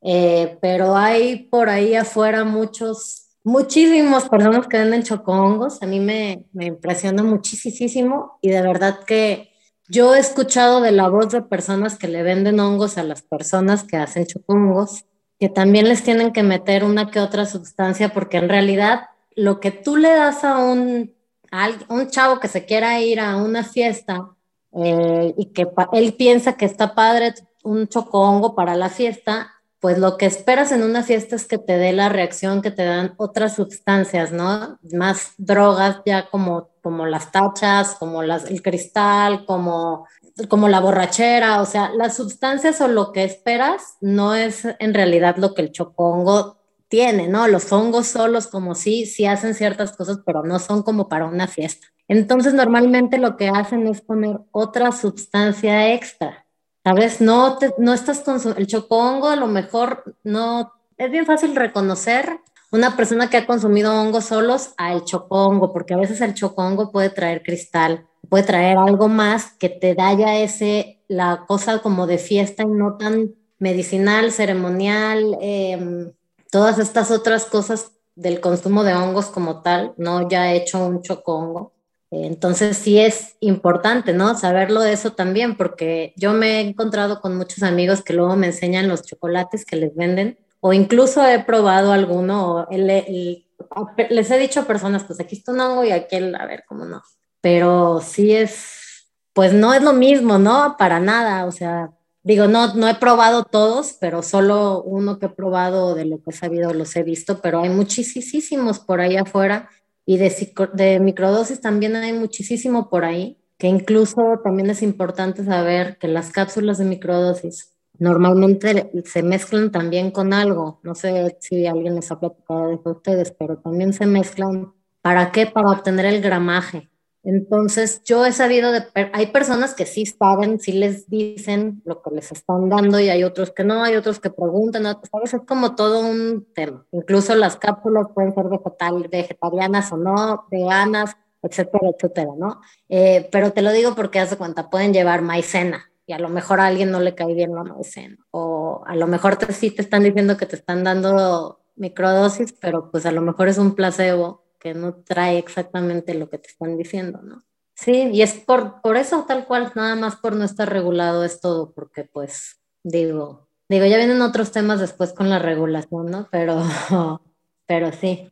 Eh, 0.02 0.58
pero 0.60 0.96
hay 0.96 1.44
por 1.44 1.70
ahí 1.70 1.94
afuera 1.94 2.44
muchos, 2.44 3.28
muchísimos 3.42 4.28
personas 4.28 4.66
que 4.68 4.78
venden 4.78 5.02
chocongos. 5.02 5.82
A 5.82 5.86
mí 5.86 5.98
me, 6.00 6.44
me 6.52 6.66
impresiona 6.66 7.22
muchísimo 7.22 8.38
y 8.42 8.50
de 8.50 8.62
verdad 8.62 9.00
que 9.06 9.50
yo 9.88 10.14
he 10.14 10.18
escuchado 10.18 10.80
de 10.80 10.92
la 10.92 11.08
voz 11.08 11.30
de 11.30 11.42
personas 11.42 11.96
que 11.96 12.08
le 12.08 12.22
venden 12.22 12.60
hongos 12.60 12.98
a 12.98 13.02
las 13.02 13.22
personas 13.22 13.84
que 13.84 13.96
hacen 13.96 14.26
chocongos, 14.26 15.04
que 15.38 15.48
también 15.48 15.88
les 15.88 16.02
tienen 16.02 16.32
que 16.32 16.42
meter 16.42 16.84
una 16.84 17.10
que 17.10 17.20
otra 17.20 17.46
sustancia 17.46 18.10
porque 18.10 18.38
en 18.38 18.48
realidad 18.48 19.08
lo 19.36 19.60
que 19.60 19.70
tú 19.70 19.96
le 19.96 20.10
das 20.10 20.44
a 20.44 20.58
un, 20.58 21.14
a 21.50 21.70
un 21.88 22.08
chavo 22.08 22.40
que 22.40 22.48
se 22.48 22.64
quiera 22.64 23.00
ir 23.00 23.20
a 23.20 23.36
una 23.36 23.64
fiesta 23.64 24.33
eh, 24.76 25.34
y 25.36 25.46
que 25.46 25.68
él 25.92 26.14
piensa 26.14 26.56
que 26.56 26.64
está 26.64 26.94
padre 26.94 27.34
un 27.62 27.88
chocongo 27.88 28.54
para 28.54 28.74
la 28.74 28.88
fiesta, 28.88 29.50
pues 29.80 29.98
lo 29.98 30.16
que 30.16 30.26
esperas 30.26 30.72
en 30.72 30.82
una 30.82 31.02
fiesta 31.02 31.36
es 31.36 31.46
que 31.46 31.58
te 31.58 31.76
dé 31.76 31.92
la 31.92 32.08
reacción 32.08 32.62
que 32.62 32.70
te 32.70 32.84
dan 32.84 33.14
otras 33.18 33.54
sustancias, 33.56 34.32
¿no? 34.32 34.78
Más 34.92 35.34
drogas 35.36 36.00
ya 36.06 36.30
como, 36.30 36.70
como 36.82 37.06
las 37.06 37.32
tachas, 37.32 37.94
como 37.96 38.22
el 38.22 38.62
cristal, 38.62 39.44
como 39.44 40.06
como 40.48 40.68
la 40.68 40.80
borrachera, 40.80 41.60
o 41.60 41.64
sea, 41.64 41.90
las 41.94 42.16
sustancias 42.16 42.80
o 42.80 42.88
lo 42.88 43.12
que 43.12 43.24
esperas 43.24 43.96
no 44.00 44.34
es 44.34 44.66
en 44.80 44.92
realidad 44.92 45.36
lo 45.36 45.54
que 45.54 45.62
el 45.62 45.72
chocongo 45.72 46.58
tiene, 46.88 47.28
¿no? 47.28 47.46
Los 47.46 47.72
hongos 47.72 48.08
solos 48.08 48.48
como 48.48 48.74
sí, 48.74 49.06
sí 49.06 49.26
hacen 49.26 49.54
ciertas 49.54 49.96
cosas, 49.96 50.18
pero 50.26 50.42
no 50.42 50.58
son 50.58 50.82
como 50.82 51.08
para 51.08 51.26
una 51.26 51.46
fiesta. 51.46 51.86
Entonces, 52.08 52.54
normalmente 52.54 53.18
lo 53.18 53.36
que 53.36 53.48
hacen 53.48 53.86
es 53.86 54.00
poner 54.00 54.40
otra 54.50 54.92
sustancia 54.92 55.92
extra. 55.94 56.46
¿Sabes? 56.84 57.20
No, 57.20 57.56
te, 57.56 57.72
no 57.78 57.94
estás 57.94 58.20
con 58.20 58.38
el 58.58 58.66
chocongo, 58.66 59.28
a 59.28 59.36
lo 59.36 59.46
mejor 59.46 60.16
no, 60.22 60.72
es 60.98 61.10
bien 61.10 61.24
fácil 61.24 61.56
reconocer 61.56 62.28
una 62.72 62.96
persona 62.96 63.30
que 63.30 63.36
ha 63.36 63.46
consumido 63.46 63.94
hongos 63.94 64.26
solos 64.26 64.74
al 64.76 65.04
chocongo, 65.04 65.72
porque 65.72 65.94
a 65.94 65.96
veces 65.96 66.20
el 66.20 66.34
chocongo 66.34 66.90
puede 66.90 67.08
traer 67.08 67.42
cristal, 67.42 68.06
puede 68.28 68.42
traer 68.42 68.76
algo 68.76 69.08
más 69.08 69.52
que 69.52 69.68
te 69.68 69.94
da 69.94 70.12
ya 70.12 70.36
ese, 70.38 71.00
la 71.06 71.44
cosa 71.46 71.78
como 71.78 72.08
de 72.08 72.18
fiesta 72.18 72.64
y 72.64 72.66
no 72.66 72.96
tan 72.96 73.32
medicinal, 73.58 74.32
ceremonial, 74.32 75.38
em, 75.40 76.12
todas 76.50 76.78
estas 76.78 77.10
otras 77.10 77.44
cosas 77.44 77.92
del 78.16 78.40
consumo 78.40 78.82
de 78.82 78.94
hongos 78.94 79.26
como 79.26 79.62
tal, 79.62 79.94
no 79.96 80.28
ya 80.28 80.52
he 80.52 80.56
hecho 80.56 80.84
un 80.84 81.00
chocongo. 81.00 81.73
Entonces 82.22 82.76
sí 82.76 82.98
es 83.00 83.36
importante, 83.40 84.12
¿no? 84.12 84.36
Saberlo 84.36 84.80
de 84.80 84.92
eso 84.92 85.12
también, 85.12 85.56
porque 85.56 86.12
yo 86.16 86.32
me 86.32 86.58
he 86.58 86.60
encontrado 86.60 87.20
con 87.20 87.36
muchos 87.36 87.62
amigos 87.62 88.02
que 88.02 88.12
luego 88.12 88.36
me 88.36 88.46
enseñan 88.46 88.88
los 88.88 89.02
chocolates 89.02 89.64
que 89.64 89.76
les 89.76 89.94
venden, 89.96 90.38
o 90.60 90.72
incluso 90.72 91.26
he 91.26 91.40
probado 91.40 91.92
alguno, 91.92 92.66
les 92.70 94.30
he 94.30 94.38
dicho 94.38 94.60
a 94.60 94.66
personas, 94.66 95.04
pues 95.04 95.20
aquí 95.20 95.36
está 95.36 95.52
un 95.52 95.60
hongo 95.60 95.84
y 95.84 95.90
aquel, 95.90 96.34
a 96.36 96.46
ver, 96.46 96.64
cómo 96.66 96.84
no. 96.84 97.02
Pero 97.40 98.00
sí 98.00 98.34
es, 98.34 99.10
pues 99.32 99.52
no 99.52 99.74
es 99.74 99.82
lo 99.82 99.92
mismo, 99.92 100.38
¿no? 100.38 100.76
Para 100.78 101.00
nada, 101.00 101.44
o 101.44 101.52
sea, 101.52 101.90
digo, 102.22 102.46
no, 102.46 102.74
no 102.74 102.88
he 102.88 102.94
probado 102.94 103.44
todos, 103.44 103.96
pero 104.00 104.22
solo 104.22 104.82
uno 104.82 105.18
que 105.18 105.26
he 105.26 105.30
probado 105.30 105.94
de 105.94 106.06
lo 106.06 106.22
que 106.22 106.30
he 106.30 106.32
sabido 106.32 106.72
los 106.72 106.96
he 106.96 107.02
visto, 107.02 107.40
pero 107.42 107.60
hay 107.60 107.68
muchísimos 107.68 108.78
por 108.78 109.00
ahí 109.00 109.16
afuera 109.16 109.68
y 110.06 110.18
de, 110.18 110.52
de 110.74 111.00
microdosis 111.00 111.60
también 111.60 111.96
hay 111.96 112.12
muchísimo 112.12 112.88
por 112.90 113.04
ahí, 113.04 113.38
que 113.58 113.68
incluso 113.68 114.40
también 114.42 114.70
es 114.70 114.82
importante 114.82 115.44
saber 115.44 115.98
que 115.98 116.08
las 116.08 116.30
cápsulas 116.30 116.78
de 116.78 116.84
microdosis 116.84 117.74
normalmente 117.98 118.90
se 119.04 119.22
mezclan 119.22 119.70
también 119.70 120.10
con 120.10 120.32
algo. 120.32 120.80
No 120.82 120.94
sé 120.94 121.36
si 121.40 121.66
alguien 121.66 121.94
les 121.94 122.10
ha 122.10 122.18
platicado 122.18 122.68
de 122.68 122.90
ustedes, 122.90 123.32
pero 123.38 123.58
también 123.58 123.92
se 123.92 124.06
mezclan. 124.06 124.72
¿Para 125.00 125.30
qué? 125.32 125.46
Para 125.46 125.70
obtener 125.70 126.06
el 126.06 126.20
gramaje. 126.20 126.90
Entonces, 127.24 128.02
yo 128.04 128.26
he 128.26 128.32
sabido 128.32 128.70
de, 128.70 128.84
hay 129.12 129.26
personas 129.28 129.74
que 129.74 129.86
sí 129.86 130.04
saben, 130.04 130.60
sí 130.60 130.72
les 130.72 131.08
dicen 131.08 131.80
lo 131.86 132.02
que 132.02 132.10
les 132.10 132.30
están 132.30 132.68
dando 132.68 133.00
y 133.00 133.08
hay 133.08 133.24
otros 133.24 133.50
que 133.50 133.64
no, 133.64 133.82
hay 133.82 133.96
otros 133.96 134.20
que 134.20 134.28
preguntan, 134.28 134.84
¿sabes? 135.10 135.32
Es 135.32 135.40
como 135.46 135.74
todo 135.74 136.00
un 136.00 136.46
tema. 136.54 136.86
Incluso 136.92 137.34
las 137.34 137.56
cápsulas 137.56 138.08
pueden 138.14 138.34
ser 138.34 138.44
vegetal, 138.48 139.08
vegetarianas 139.10 139.90
o 139.92 139.96
no, 139.96 140.46
veganas, 140.50 141.16
etcétera, 141.42 141.88
etcétera, 141.96 142.32
¿no? 142.36 142.60
Eh, 142.90 143.28
pero 143.32 143.52
te 143.52 143.62
lo 143.62 143.72
digo 143.72 143.94
porque, 143.94 144.20
haz 144.20 144.30
de 144.30 144.36
cuenta, 144.36 144.68
pueden 144.68 144.92
llevar 144.92 145.22
maicena 145.22 145.90
y 146.06 146.12
a 146.12 146.18
lo 146.18 146.28
mejor 146.28 146.60
a 146.60 146.66
alguien 146.66 146.90
no 146.90 147.00
le 147.00 147.14
cae 147.14 147.32
bien 147.32 147.54
la 147.54 147.64
maicena 147.64 148.18
o 148.30 148.82
a 148.86 148.94
lo 148.96 149.06
mejor 149.06 149.38
sí 149.50 149.70
te 149.70 149.80
están 149.80 150.02
diciendo 150.02 150.36
que 150.36 150.44
te 150.44 150.56
están 150.56 150.84
dando 150.84 151.60
microdosis, 151.76 152.52
pero 152.52 152.90
pues 152.90 153.06
a 153.06 153.12
lo 153.12 153.22
mejor 153.22 153.48
es 153.48 153.58
un 153.58 153.74
placebo 153.74 154.43
que 154.64 154.72
no 154.72 154.94
trae 154.94 155.36
exactamente 155.36 156.14
lo 156.14 156.30
que 156.30 156.38
te 156.38 156.48
están 156.48 156.78
diciendo, 156.78 157.20
¿no? 157.22 157.42
Sí, 157.74 158.08
y 158.14 158.22
es 158.22 158.32
por, 158.32 158.80
por 158.80 158.96
eso 158.96 159.26
tal 159.28 159.44
cual, 159.44 159.70
nada 159.74 159.94
más 159.94 160.16
por 160.16 160.34
no 160.34 160.44
estar 160.44 160.72
regulado 160.72 161.22
es 161.22 161.40
todo, 161.40 161.72
porque 161.74 162.04
pues 162.04 162.60
digo, 162.82 163.46
digo, 163.68 163.84
ya 163.84 163.98
vienen 163.98 164.22
otros 164.22 164.52
temas 164.52 164.80
después 164.80 165.12
con 165.12 165.28
la 165.28 165.38
regulación, 165.38 166.10
¿no? 166.10 166.28
Pero, 166.30 166.62
pero 167.66 167.92
sí. 167.92 168.30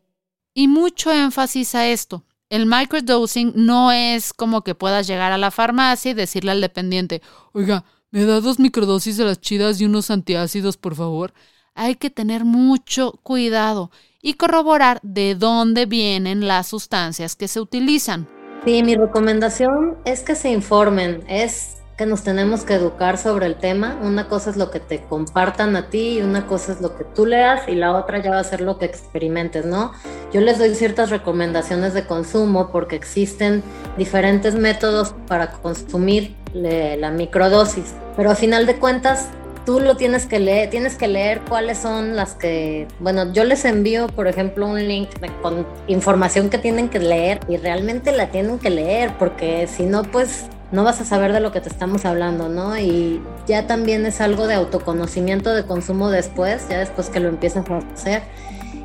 Y 0.54 0.68
mucho 0.68 1.12
énfasis 1.12 1.74
a 1.74 1.88
esto. 1.88 2.24
El 2.48 2.64
microdosing 2.64 3.52
no 3.54 3.92
es 3.92 4.32
como 4.32 4.62
que 4.62 4.74
puedas 4.74 5.06
llegar 5.06 5.32
a 5.32 5.38
la 5.38 5.50
farmacia 5.50 6.12
y 6.12 6.14
decirle 6.14 6.52
al 6.52 6.62
dependiente, 6.62 7.20
oiga, 7.52 7.84
¿me 8.10 8.24
da 8.24 8.40
dos 8.40 8.58
microdosis 8.58 9.18
de 9.18 9.24
las 9.26 9.40
chidas 9.40 9.80
y 9.82 9.84
unos 9.84 10.10
antiácidos, 10.10 10.78
por 10.78 10.94
favor? 10.94 11.34
Hay 11.74 11.96
que 11.96 12.08
tener 12.08 12.46
mucho 12.46 13.12
cuidado 13.22 13.90
y 14.22 14.34
corroborar 14.34 15.00
de 15.02 15.34
dónde 15.34 15.84
vienen 15.84 16.46
las 16.46 16.68
sustancias 16.68 17.36
que 17.36 17.48
se 17.48 17.60
utilizan. 17.60 18.28
Sí, 18.64 18.84
mi 18.84 18.94
recomendación 18.94 19.96
es 20.04 20.22
que 20.22 20.36
se 20.36 20.50
informen, 20.50 21.24
es 21.28 21.82
que 21.96 22.06
nos 22.06 22.22
tenemos 22.22 22.64
que 22.64 22.74
educar 22.74 23.18
sobre 23.18 23.46
el 23.46 23.56
tema. 23.56 23.98
Una 24.02 24.28
cosa 24.28 24.50
es 24.50 24.56
lo 24.56 24.70
que 24.70 24.80
te 24.80 25.02
compartan 25.02 25.76
a 25.76 25.90
ti 25.90 26.18
y 26.18 26.22
una 26.22 26.46
cosa 26.46 26.72
es 26.72 26.80
lo 26.80 26.96
que 26.96 27.04
tú 27.04 27.26
leas 27.26 27.68
y 27.68 27.74
la 27.74 27.92
otra 27.96 28.22
ya 28.22 28.30
va 28.30 28.38
a 28.38 28.44
ser 28.44 28.60
lo 28.60 28.78
que 28.78 28.86
experimentes, 28.86 29.66
¿no? 29.66 29.92
Yo 30.32 30.40
les 30.40 30.58
doy 30.58 30.74
ciertas 30.74 31.10
recomendaciones 31.10 31.92
de 31.92 32.06
consumo 32.06 32.70
porque 32.70 32.96
existen 32.96 33.62
diferentes 33.98 34.54
métodos 34.54 35.14
para 35.26 35.52
consumir 35.52 36.36
la 36.54 37.10
microdosis, 37.10 37.94
pero 38.16 38.30
a 38.30 38.34
final 38.36 38.66
de 38.66 38.76
cuentas 38.76 39.28
tú 39.64 39.80
lo 39.80 39.96
tienes 39.96 40.26
que 40.26 40.38
leer, 40.38 40.70
tienes 40.70 40.96
que 40.96 41.08
leer 41.08 41.40
cuáles 41.48 41.78
son 41.78 42.16
las 42.16 42.34
que, 42.34 42.88
bueno, 43.00 43.32
yo 43.32 43.44
les 43.44 43.64
envío, 43.64 44.06
por 44.08 44.26
ejemplo, 44.26 44.66
un 44.66 44.86
link 44.86 45.08
con 45.40 45.66
información 45.86 46.50
que 46.50 46.58
tienen 46.58 46.88
que 46.88 46.98
leer 46.98 47.40
y 47.48 47.56
realmente 47.56 48.12
la 48.12 48.28
tienen 48.28 48.58
que 48.58 48.70
leer, 48.70 49.12
porque 49.18 49.66
si 49.66 49.84
no, 49.84 50.02
pues 50.02 50.46
no 50.72 50.84
vas 50.84 51.00
a 51.00 51.04
saber 51.04 51.32
de 51.32 51.40
lo 51.40 51.52
que 51.52 51.60
te 51.60 51.68
estamos 51.68 52.04
hablando, 52.04 52.48
¿no? 52.48 52.78
Y 52.78 53.22
ya 53.46 53.66
también 53.66 54.06
es 54.06 54.20
algo 54.20 54.46
de 54.46 54.54
autoconocimiento 54.54 55.54
de 55.54 55.64
consumo 55.64 56.10
después, 56.10 56.66
ya 56.68 56.78
después 56.78 57.08
que 57.10 57.20
lo 57.20 57.28
empiezas 57.28 57.68
a 57.68 57.78
hacer. 57.94 58.22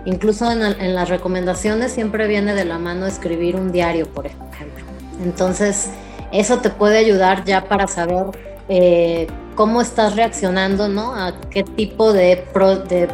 Incluso 0.06 0.52
en, 0.52 0.62
en 0.62 0.96
las 0.96 1.10
recomendaciones 1.10 1.92
siempre 1.92 2.28
viene 2.28 2.54
de 2.54 2.66
la 2.66 2.78
mano 2.78 3.08
escribir 3.08 3.56
un 3.56 3.72
diario, 3.72 4.06
por 4.08 4.26
ejemplo. 4.26 4.86
Entonces, 5.24 5.90
eso 6.32 6.60
te 6.60 6.70
puede 6.70 6.98
ayudar 6.98 7.46
ya 7.46 7.68
para 7.68 7.88
saber 7.88 8.47
eh, 8.70 9.28
cómo 9.56 9.82
estás 9.82 10.16
reaccionando, 10.16 10.88
¿no? 10.88 11.16
A 11.16 11.40
qué 11.50 11.64
tipo 11.64 12.14
de, 12.14 12.46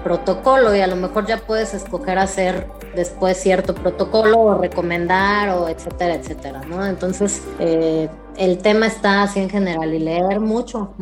protocolo 0.04 0.76
y 0.76 0.82
a 0.82 0.88
lo 0.88 0.96
mejor 0.96 1.26
ya 1.26 1.38
puedes 1.38 1.74
escoger 1.74 2.20
hacer 2.20 2.68
después 2.96 3.38
cierto 3.38 3.74
protocolo 3.74 4.40
o 4.40 4.62
recomendar 4.62 5.50
o 5.50 5.70
etcétera, 5.70 6.16
etcétera, 6.16 6.62
¿no? 6.68 6.86
Entonces, 6.86 7.42
eh, 7.60 8.10
el 8.38 8.58
tema 8.60 8.88
está 8.88 9.24
así 9.24 9.40
en 9.40 9.50
general 9.50 9.94
y 9.94 10.00
leer 10.00 10.40
mucho, 10.40 10.94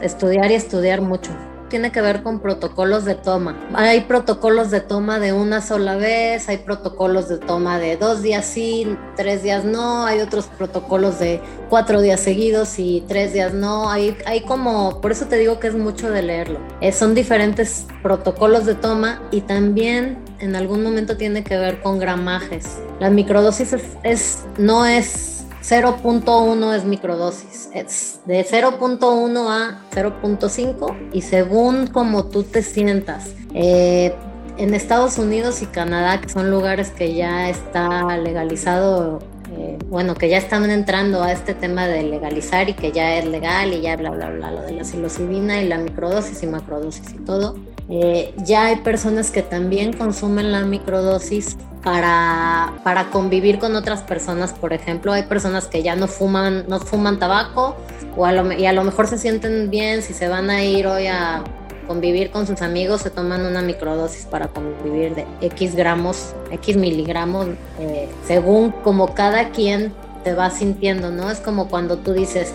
estudiar 0.00 0.50
y 0.50 0.54
estudiar 0.54 1.00
mucho 1.00 1.30
tiene 1.74 1.90
que 1.90 2.00
ver 2.02 2.22
con 2.22 2.38
protocolos 2.38 3.04
de 3.04 3.16
toma. 3.16 3.58
Hay 3.74 4.02
protocolos 4.02 4.70
de 4.70 4.80
toma 4.80 5.18
de 5.18 5.32
una 5.32 5.60
sola 5.60 5.96
vez, 5.96 6.48
hay 6.48 6.58
protocolos 6.58 7.28
de 7.28 7.38
toma 7.38 7.80
de 7.80 7.96
dos 7.96 8.22
días 8.22 8.46
sí, 8.46 8.96
tres 9.16 9.42
días 9.42 9.64
no, 9.64 10.06
hay 10.06 10.20
otros 10.20 10.46
protocolos 10.46 11.18
de 11.18 11.40
cuatro 11.68 12.00
días 12.00 12.20
seguidos 12.20 12.78
y 12.78 13.02
tres 13.08 13.32
días 13.32 13.54
no. 13.54 13.90
Hay, 13.90 14.16
hay 14.24 14.42
como, 14.42 15.00
por 15.00 15.10
eso 15.10 15.26
te 15.26 15.36
digo 15.36 15.58
que 15.58 15.66
es 15.66 15.74
mucho 15.74 16.12
de 16.12 16.22
leerlo. 16.22 16.60
Eh, 16.80 16.92
son 16.92 17.12
diferentes 17.12 17.86
protocolos 18.04 18.66
de 18.66 18.76
toma 18.76 19.20
y 19.32 19.40
también 19.40 20.18
en 20.38 20.54
algún 20.54 20.80
momento 20.80 21.16
tiene 21.16 21.42
que 21.42 21.56
ver 21.56 21.82
con 21.82 21.98
gramajes. 21.98 22.78
La 23.00 23.10
microdosis 23.10 23.74
es 24.04 24.44
no 24.58 24.86
es 24.86 25.43
0.1 25.66 26.74
es 26.74 26.84
microdosis, 26.84 27.70
es 27.72 28.20
de 28.26 28.44
0.1 28.44 29.48
a 29.48 29.80
0.5 29.94 31.10
y 31.12 31.22
según 31.22 31.86
como 31.86 32.26
tú 32.26 32.42
te 32.42 32.62
sientas. 32.62 33.30
Eh, 33.54 34.14
en 34.58 34.74
Estados 34.74 35.18
Unidos 35.18 35.62
y 35.62 35.66
Canadá, 35.66 36.20
que 36.20 36.28
son 36.28 36.50
lugares 36.50 36.90
que 36.90 37.14
ya 37.14 37.48
está 37.48 38.14
legalizado, 38.18 39.20
eh, 39.56 39.78
bueno, 39.88 40.14
que 40.14 40.28
ya 40.28 40.36
están 40.36 40.70
entrando 40.70 41.22
a 41.22 41.32
este 41.32 41.54
tema 41.54 41.88
de 41.88 42.02
legalizar 42.02 42.68
y 42.68 42.74
que 42.74 42.92
ya 42.92 43.16
es 43.16 43.24
legal 43.24 43.72
y 43.72 43.80
ya 43.80 43.96
bla, 43.96 44.10
bla, 44.10 44.30
bla, 44.30 44.50
lo 44.50 44.62
de 44.62 44.72
la 44.72 44.84
psilocibina 44.84 45.62
y 45.62 45.68
la 45.68 45.78
microdosis 45.78 46.42
y 46.42 46.46
macrodosis 46.46 47.10
y 47.14 47.24
todo. 47.24 47.56
Eh, 47.88 48.34
ya 48.38 48.66
hay 48.66 48.76
personas 48.76 49.30
que 49.30 49.42
también 49.42 49.92
consumen 49.92 50.52
la 50.52 50.62
microdosis 50.62 51.56
para, 51.82 52.72
para 52.82 53.10
convivir 53.10 53.58
con 53.58 53.76
otras 53.76 54.02
personas, 54.02 54.52
por 54.52 54.72
ejemplo. 54.72 55.12
Hay 55.12 55.24
personas 55.24 55.66
que 55.66 55.82
ya 55.82 55.94
no 55.94 56.08
fuman, 56.08 56.64
no 56.68 56.80
fuman 56.80 57.18
tabaco 57.18 57.76
o 58.16 58.24
a 58.24 58.32
lo, 58.32 58.52
y 58.52 58.66
a 58.66 58.72
lo 58.72 58.84
mejor 58.84 59.06
se 59.06 59.18
sienten 59.18 59.70
bien 59.70 60.02
si 60.02 60.14
se 60.14 60.28
van 60.28 60.48
a 60.50 60.64
ir 60.64 60.86
hoy 60.86 61.06
a 61.06 61.44
convivir 61.86 62.30
con 62.30 62.46
sus 62.46 62.62
amigos, 62.62 63.02
se 63.02 63.10
toman 63.10 63.44
una 63.44 63.60
microdosis 63.60 64.24
para 64.24 64.48
convivir 64.48 65.14
de 65.14 65.26
X 65.42 65.74
gramos, 65.74 66.34
X 66.50 66.76
miligramos, 66.76 67.48
eh, 67.78 68.08
según 68.26 68.70
como 68.70 69.14
cada 69.14 69.50
quien 69.50 69.92
te 70.22 70.32
va 70.32 70.48
sintiendo, 70.50 71.10
¿no? 71.10 71.30
Es 71.30 71.40
como 71.40 71.68
cuando 71.68 71.98
tú 71.98 72.14
dices, 72.14 72.54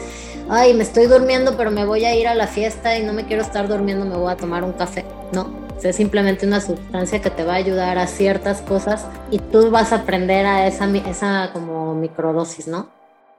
ay, 0.50 0.74
me 0.74 0.84
estoy 0.84 1.06
durmiendo, 1.06 1.56
pero 1.56 1.72
me 1.72 1.86
voy 1.86 2.06
a 2.06 2.16
ir 2.16 2.28
a 2.28 2.36
la 2.36 2.48
fiesta 2.48 2.98
y 2.98 3.04
no 3.04 3.14
me 3.14 3.26
quiero 3.26 3.42
estar 3.42 3.68
durmiendo, 3.68 4.06
me 4.06 4.18
voy 4.18 4.32
a 4.32 4.38
tomar 4.38 4.64
un 4.64 4.74
café, 4.74 5.06
¿no? 5.32 5.70
es 5.88 5.96
simplemente 5.96 6.46
una 6.46 6.60
sustancia 6.60 7.22
que 7.22 7.30
te 7.30 7.44
va 7.44 7.54
a 7.54 7.58
ayudar 7.58 7.98
a 7.98 8.08
ciertas 8.08 8.62
cosas 8.62 9.06
y 9.32 9.40
tú 9.40 9.70
vas 9.72 9.94
a 9.94 9.98
aprender 9.98 10.46
a 10.46 10.68
esa, 10.68 10.86
esa 10.90 11.52
como 11.54 11.96
microdosis, 11.96 12.68
¿no? 12.68 12.90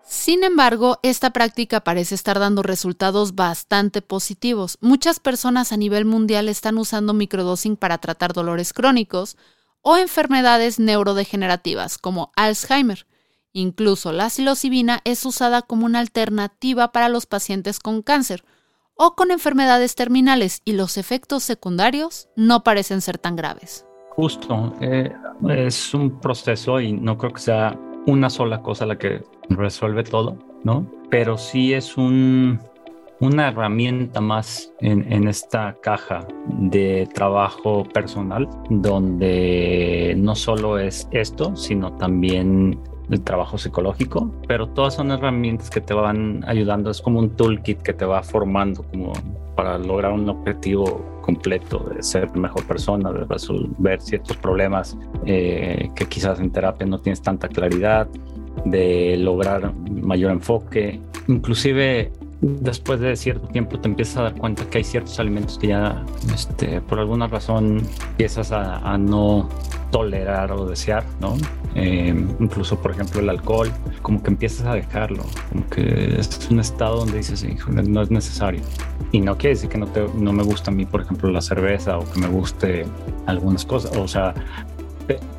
Sin 0.02 0.42
embargo, 0.42 0.98
esta 1.02 1.30
práctica 1.30 1.80
parece 1.80 2.14
estar 2.14 2.38
dando 2.38 2.62
resultados 2.62 3.34
bastante 3.34 4.02
positivos. 4.02 4.78
Muchas 4.80 5.20
personas 5.20 5.72
a 5.72 5.76
nivel 5.76 6.04
mundial 6.04 6.48
están 6.48 6.78
usando 6.78 7.12
microdosing 7.12 7.76
para 7.76 7.98
tratar 7.98 8.32
dolores 8.32 8.72
crónicos 8.72 9.36
o 9.82 9.98
enfermedades 9.98 10.78
neurodegenerativas 10.78 11.98
como 11.98 12.32
Alzheimer. 12.34 13.06
Incluso 13.52 14.12
la 14.12 14.30
psilocibina 14.30 15.00
es 15.04 15.24
usada 15.26 15.62
como 15.62 15.86
una 15.86 15.98
alternativa 15.98 16.92
para 16.92 17.08
los 17.08 17.26
pacientes 17.26 17.80
con 17.80 18.02
cáncer 18.02 18.44
o 18.94 19.14
con 19.14 19.30
enfermedades 19.30 19.94
terminales 19.94 20.62
y 20.64 20.72
los 20.72 20.96
efectos 20.96 21.42
secundarios 21.42 22.28
no 22.36 22.62
parecen 22.62 23.00
ser 23.00 23.18
tan 23.18 23.34
graves. 23.34 23.86
Justo, 24.10 24.74
eh, 24.80 25.10
es 25.48 25.94
un 25.94 26.20
proceso 26.20 26.80
y 26.80 26.92
no 26.92 27.16
creo 27.16 27.32
que 27.32 27.40
sea 27.40 27.78
una 28.06 28.30
sola 28.30 28.62
cosa 28.62 28.86
la 28.86 28.98
que 28.98 29.22
resuelve 29.48 30.04
todo, 30.04 30.36
¿no? 30.62 30.86
Pero 31.10 31.38
sí 31.38 31.72
es 31.72 31.96
un, 31.96 32.60
una 33.20 33.48
herramienta 33.48 34.20
más 34.20 34.72
en, 34.80 35.10
en, 35.12 35.28
esta 35.28 35.76
caja 35.82 36.26
de 36.46 37.08
trabajo 37.14 37.84
personal, 37.84 38.48
donde 38.68 40.14
no 40.16 40.34
solo 40.34 40.78
es 40.78 41.08
esto, 41.10 41.56
sino 41.56 41.96
también 41.96 42.78
el 43.10 43.22
trabajo 43.22 43.58
psicológico, 43.58 44.30
pero 44.46 44.68
todas 44.68 44.94
son 44.94 45.10
herramientas 45.10 45.70
que 45.70 45.80
te 45.80 45.94
van 45.94 46.44
ayudando, 46.46 46.90
es 46.90 47.00
como 47.00 47.18
un 47.18 47.30
toolkit 47.30 47.82
que 47.82 47.92
te 47.92 48.04
va 48.04 48.22
formando 48.22 48.82
como 48.84 49.12
para 49.56 49.78
lograr 49.78 50.12
un 50.12 50.28
objetivo 50.28 51.20
completo 51.20 51.90
de 51.94 52.02
ser 52.02 52.34
mejor 52.36 52.64
persona, 52.64 53.12
de 53.12 53.24
resolver 53.24 54.00
ciertos 54.00 54.36
problemas 54.36 54.96
eh, 55.26 55.90
que 55.94 56.06
quizás 56.06 56.40
en 56.40 56.50
terapia 56.50 56.86
no 56.86 56.98
tienes 57.00 57.20
tanta 57.20 57.48
claridad, 57.48 58.08
de 58.64 59.16
lograr 59.16 59.72
mayor 59.90 60.32
enfoque, 60.32 61.00
inclusive 61.28 62.12
después 62.40 63.00
de 63.00 63.16
cierto 63.16 63.46
tiempo 63.48 63.78
te 63.78 63.88
empiezas 63.88 64.16
a 64.16 64.22
dar 64.22 64.34
cuenta 64.34 64.64
que 64.64 64.78
hay 64.78 64.84
ciertos 64.84 65.18
alimentos 65.20 65.58
que 65.58 65.68
ya 65.68 66.04
este, 66.32 66.80
por 66.80 66.98
alguna 66.98 67.26
razón 67.26 67.82
empiezas 68.10 68.50
a, 68.52 68.96
no 68.98 69.48
tolerar 69.90 70.52
o 70.52 70.66
desear, 70.66 71.04
¿no? 71.20 71.36
Eh, 71.74 72.14
incluso, 72.38 72.80
por 72.80 72.92
ejemplo, 72.92 73.20
el 73.20 73.28
alcohol, 73.28 73.70
como 74.02 74.22
que 74.22 74.30
empiezas 74.30 74.66
a 74.66 74.74
dejarlo, 74.74 75.24
como 75.50 75.68
que 75.68 76.18
es 76.18 76.48
un 76.50 76.60
estado 76.60 76.98
donde 76.98 77.18
dices, 77.18 77.46
no 77.68 78.02
es 78.02 78.10
necesario. 78.10 78.60
Y 79.12 79.20
no 79.20 79.36
quiere 79.36 79.54
decir 79.54 79.68
que 79.68 79.78
no, 79.78 79.86
te, 79.86 80.06
no 80.14 80.32
me 80.32 80.42
gusta 80.42 80.70
a 80.70 80.74
mí, 80.74 80.86
por 80.86 81.02
ejemplo, 81.02 81.30
la 81.30 81.40
cerveza 81.40 81.98
o 81.98 82.10
que 82.10 82.20
me 82.20 82.28
guste 82.28 82.86
algunas 83.26 83.64
cosas, 83.64 83.96
o 83.96 84.08
sea, 84.08 84.34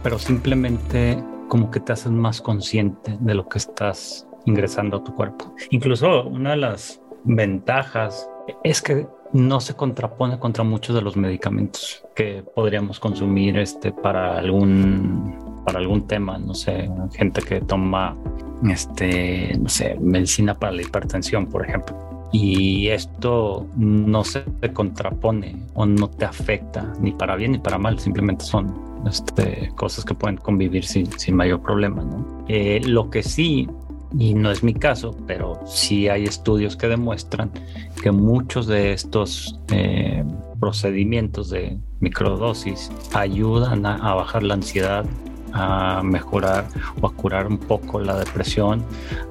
pero 0.04 0.20
simplemente 0.20 1.22
como 1.48 1.72
que 1.72 1.80
te 1.80 1.94
haces 1.94 2.12
más 2.12 2.42
consciente 2.42 3.18
de 3.20 3.34
lo 3.34 3.48
que 3.48 3.58
estás 3.58 4.28
ingresando 4.46 4.98
a 4.98 5.04
tu 5.04 5.14
cuerpo. 5.14 5.54
Incluso 5.70 6.24
una 6.26 6.52
de 6.52 6.58
las 6.58 7.02
ventajas 7.24 8.30
es 8.64 8.82
que 8.82 9.08
no 9.34 9.60
se 9.62 9.76
contrapone 9.76 10.40
contra 10.40 10.64
muchos 10.64 10.96
de 10.96 11.02
los 11.02 11.16
medicamentos 11.16 12.04
que 12.16 12.44
podríamos 12.56 13.00
consumir 13.00 13.58
este, 13.58 13.92
para 13.92 14.38
algún 14.38 15.52
para 15.66 15.80
algún 15.80 16.08
tema, 16.08 16.40
no 16.40 16.56
sé, 16.56 16.90
gente 17.14 17.42
que 17.42 17.62
toma 17.62 18.18
este, 18.68 19.56
no 19.60 19.70
sé, 19.70 19.96
medicina 20.00 20.56
para 20.58 20.74
la 20.74 20.82
hipertensión, 20.82 21.46
por 21.48 21.66
ejemplo. 21.66 21.96
Y 22.32 22.88
esto 22.88 23.68
no 23.76 24.24
se 24.24 24.44
contrapone 24.74 25.68
o 25.74 25.86
no 25.86 26.10
te 26.10 26.26
afecta 26.26 26.94
ni 27.00 27.12
para 27.12 27.36
bien 27.36 27.52
ni 27.52 27.60
para 27.60 27.78
mal, 27.78 28.00
simplemente 28.00 28.46
son 28.46 28.74
este, 29.08 29.72
cosas 29.76 30.06
que 30.06 30.14
pueden 30.14 30.38
convivir 30.38 30.86
sin, 30.86 31.12
sin 31.20 31.36
mayor 31.36 31.62
problema. 31.62 32.04
¿no? 32.04 32.46
Eh, 32.48 32.82
lo 32.86 33.10
que 33.10 33.22
sí 33.22 33.68
y 34.18 34.34
no 34.34 34.52
es 34.52 34.64
mi 34.64 34.74
caso, 34.74 35.16
pero 35.28 35.62
sí 35.66 36.10
hay 36.10 36.26
estudios 36.26 36.76
que 36.76 36.88
demuestran 36.88 37.52
que 38.02 38.12
muchos 38.12 38.68
de 38.68 38.94
estos 38.94 39.60
eh, 39.70 40.24
procedimientos 40.60 41.50
de 41.50 41.78
microdosis 42.00 42.92
ayudan 43.14 43.86
a, 43.86 44.14
bajar 44.14 44.44
la 44.44 44.56
ansiedad, 44.56 45.06
a 45.54 46.02
mejorar 46.04 46.68
o 47.02 47.08
a 47.08 47.14
curar 47.14 47.48
un 47.48 47.58
poco 47.58 48.00
la 48.00 48.18
depresión, 48.18 48.84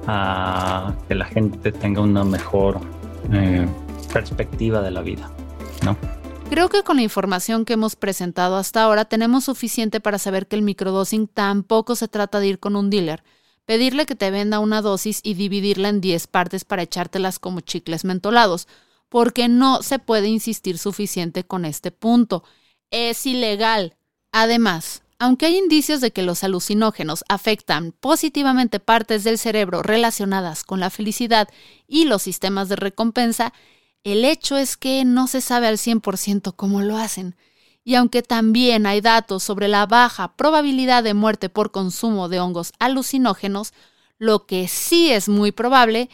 a 0.07 0.93
que 1.07 1.15
la 1.15 1.25
gente 1.25 1.71
tenga 1.71 2.01
una 2.01 2.23
mejor 2.23 2.79
eh, 3.31 3.67
perspectiva 4.11 4.81
de 4.81 4.91
la 4.91 5.01
vida, 5.01 5.31
¿no? 5.85 5.95
Creo 6.49 6.67
que 6.67 6.83
con 6.83 6.97
la 6.97 7.01
información 7.01 7.63
que 7.63 7.73
hemos 7.73 7.95
presentado 7.95 8.57
hasta 8.57 8.83
ahora 8.83 9.05
tenemos 9.05 9.45
suficiente 9.45 10.01
para 10.01 10.17
saber 10.17 10.47
que 10.47 10.57
el 10.57 10.63
microdosing 10.63 11.27
tampoco 11.27 11.95
se 11.95 12.09
trata 12.09 12.41
de 12.41 12.47
ir 12.47 12.59
con 12.59 12.75
un 12.75 12.89
dealer, 12.89 13.23
pedirle 13.65 14.05
que 14.05 14.15
te 14.15 14.31
venda 14.31 14.59
una 14.59 14.81
dosis 14.81 15.21
y 15.23 15.33
dividirla 15.33 15.89
en 15.89 16.01
10 16.01 16.27
partes 16.27 16.65
para 16.65 16.83
echártelas 16.83 17.39
como 17.39 17.61
chicles 17.61 18.05
mentolados, 18.05 18.67
porque 19.09 19.47
no 19.47 19.83
se 19.83 19.99
puede 19.99 20.27
insistir 20.27 20.77
suficiente 20.77 21.43
con 21.43 21.65
este 21.65 21.91
punto. 21.91 22.43
Es 22.89 23.25
ilegal. 23.25 23.95
Además, 24.31 25.03
aunque 25.19 25.45
hay 25.45 25.57
indicios 25.57 26.01
de 26.01 26.11
que 26.11 26.23
los 26.23 26.43
alucinógenos 26.43 27.23
afectan 27.29 27.91
positivamente 27.91 28.79
partes 28.79 29.23
del 29.23 29.37
cerebro 29.37 29.83
relacionadas 29.83 30.63
con 30.63 30.79
la 30.79 30.89
felicidad 30.89 31.47
y 31.87 32.05
los 32.05 32.23
sistemas 32.23 32.69
de 32.69 32.75
recompensa, 32.75 33.53
el 34.03 34.25
hecho 34.25 34.57
es 34.57 34.77
que 34.77 35.05
no 35.05 35.27
se 35.27 35.41
sabe 35.41 35.67
al 35.67 35.77
100% 35.77 36.55
cómo 36.55 36.81
lo 36.81 36.97
hacen 36.97 37.35
y 37.83 37.95
aunque 37.95 38.21
también 38.21 38.85
hay 38.85 39.01
datos 39.01 39.43
sobre 39.43 39.67
la 39.67 39.85
baja 39.85 40.35
probabilidad 40.35 41.03
de 41.03 41.13
muerte 41.13 41.49
por 41.49 41.71
consumo 41.71 42.29
de 42.29 42.39
hongos 42.39 42.73
alucinógenos, 42.79 43.73
lo 44.17 44.45
que 44.45 44.67
sí 44.67 45.11
es 45.11 45.29
muy 45.29 45.51
probable 45.51 46.09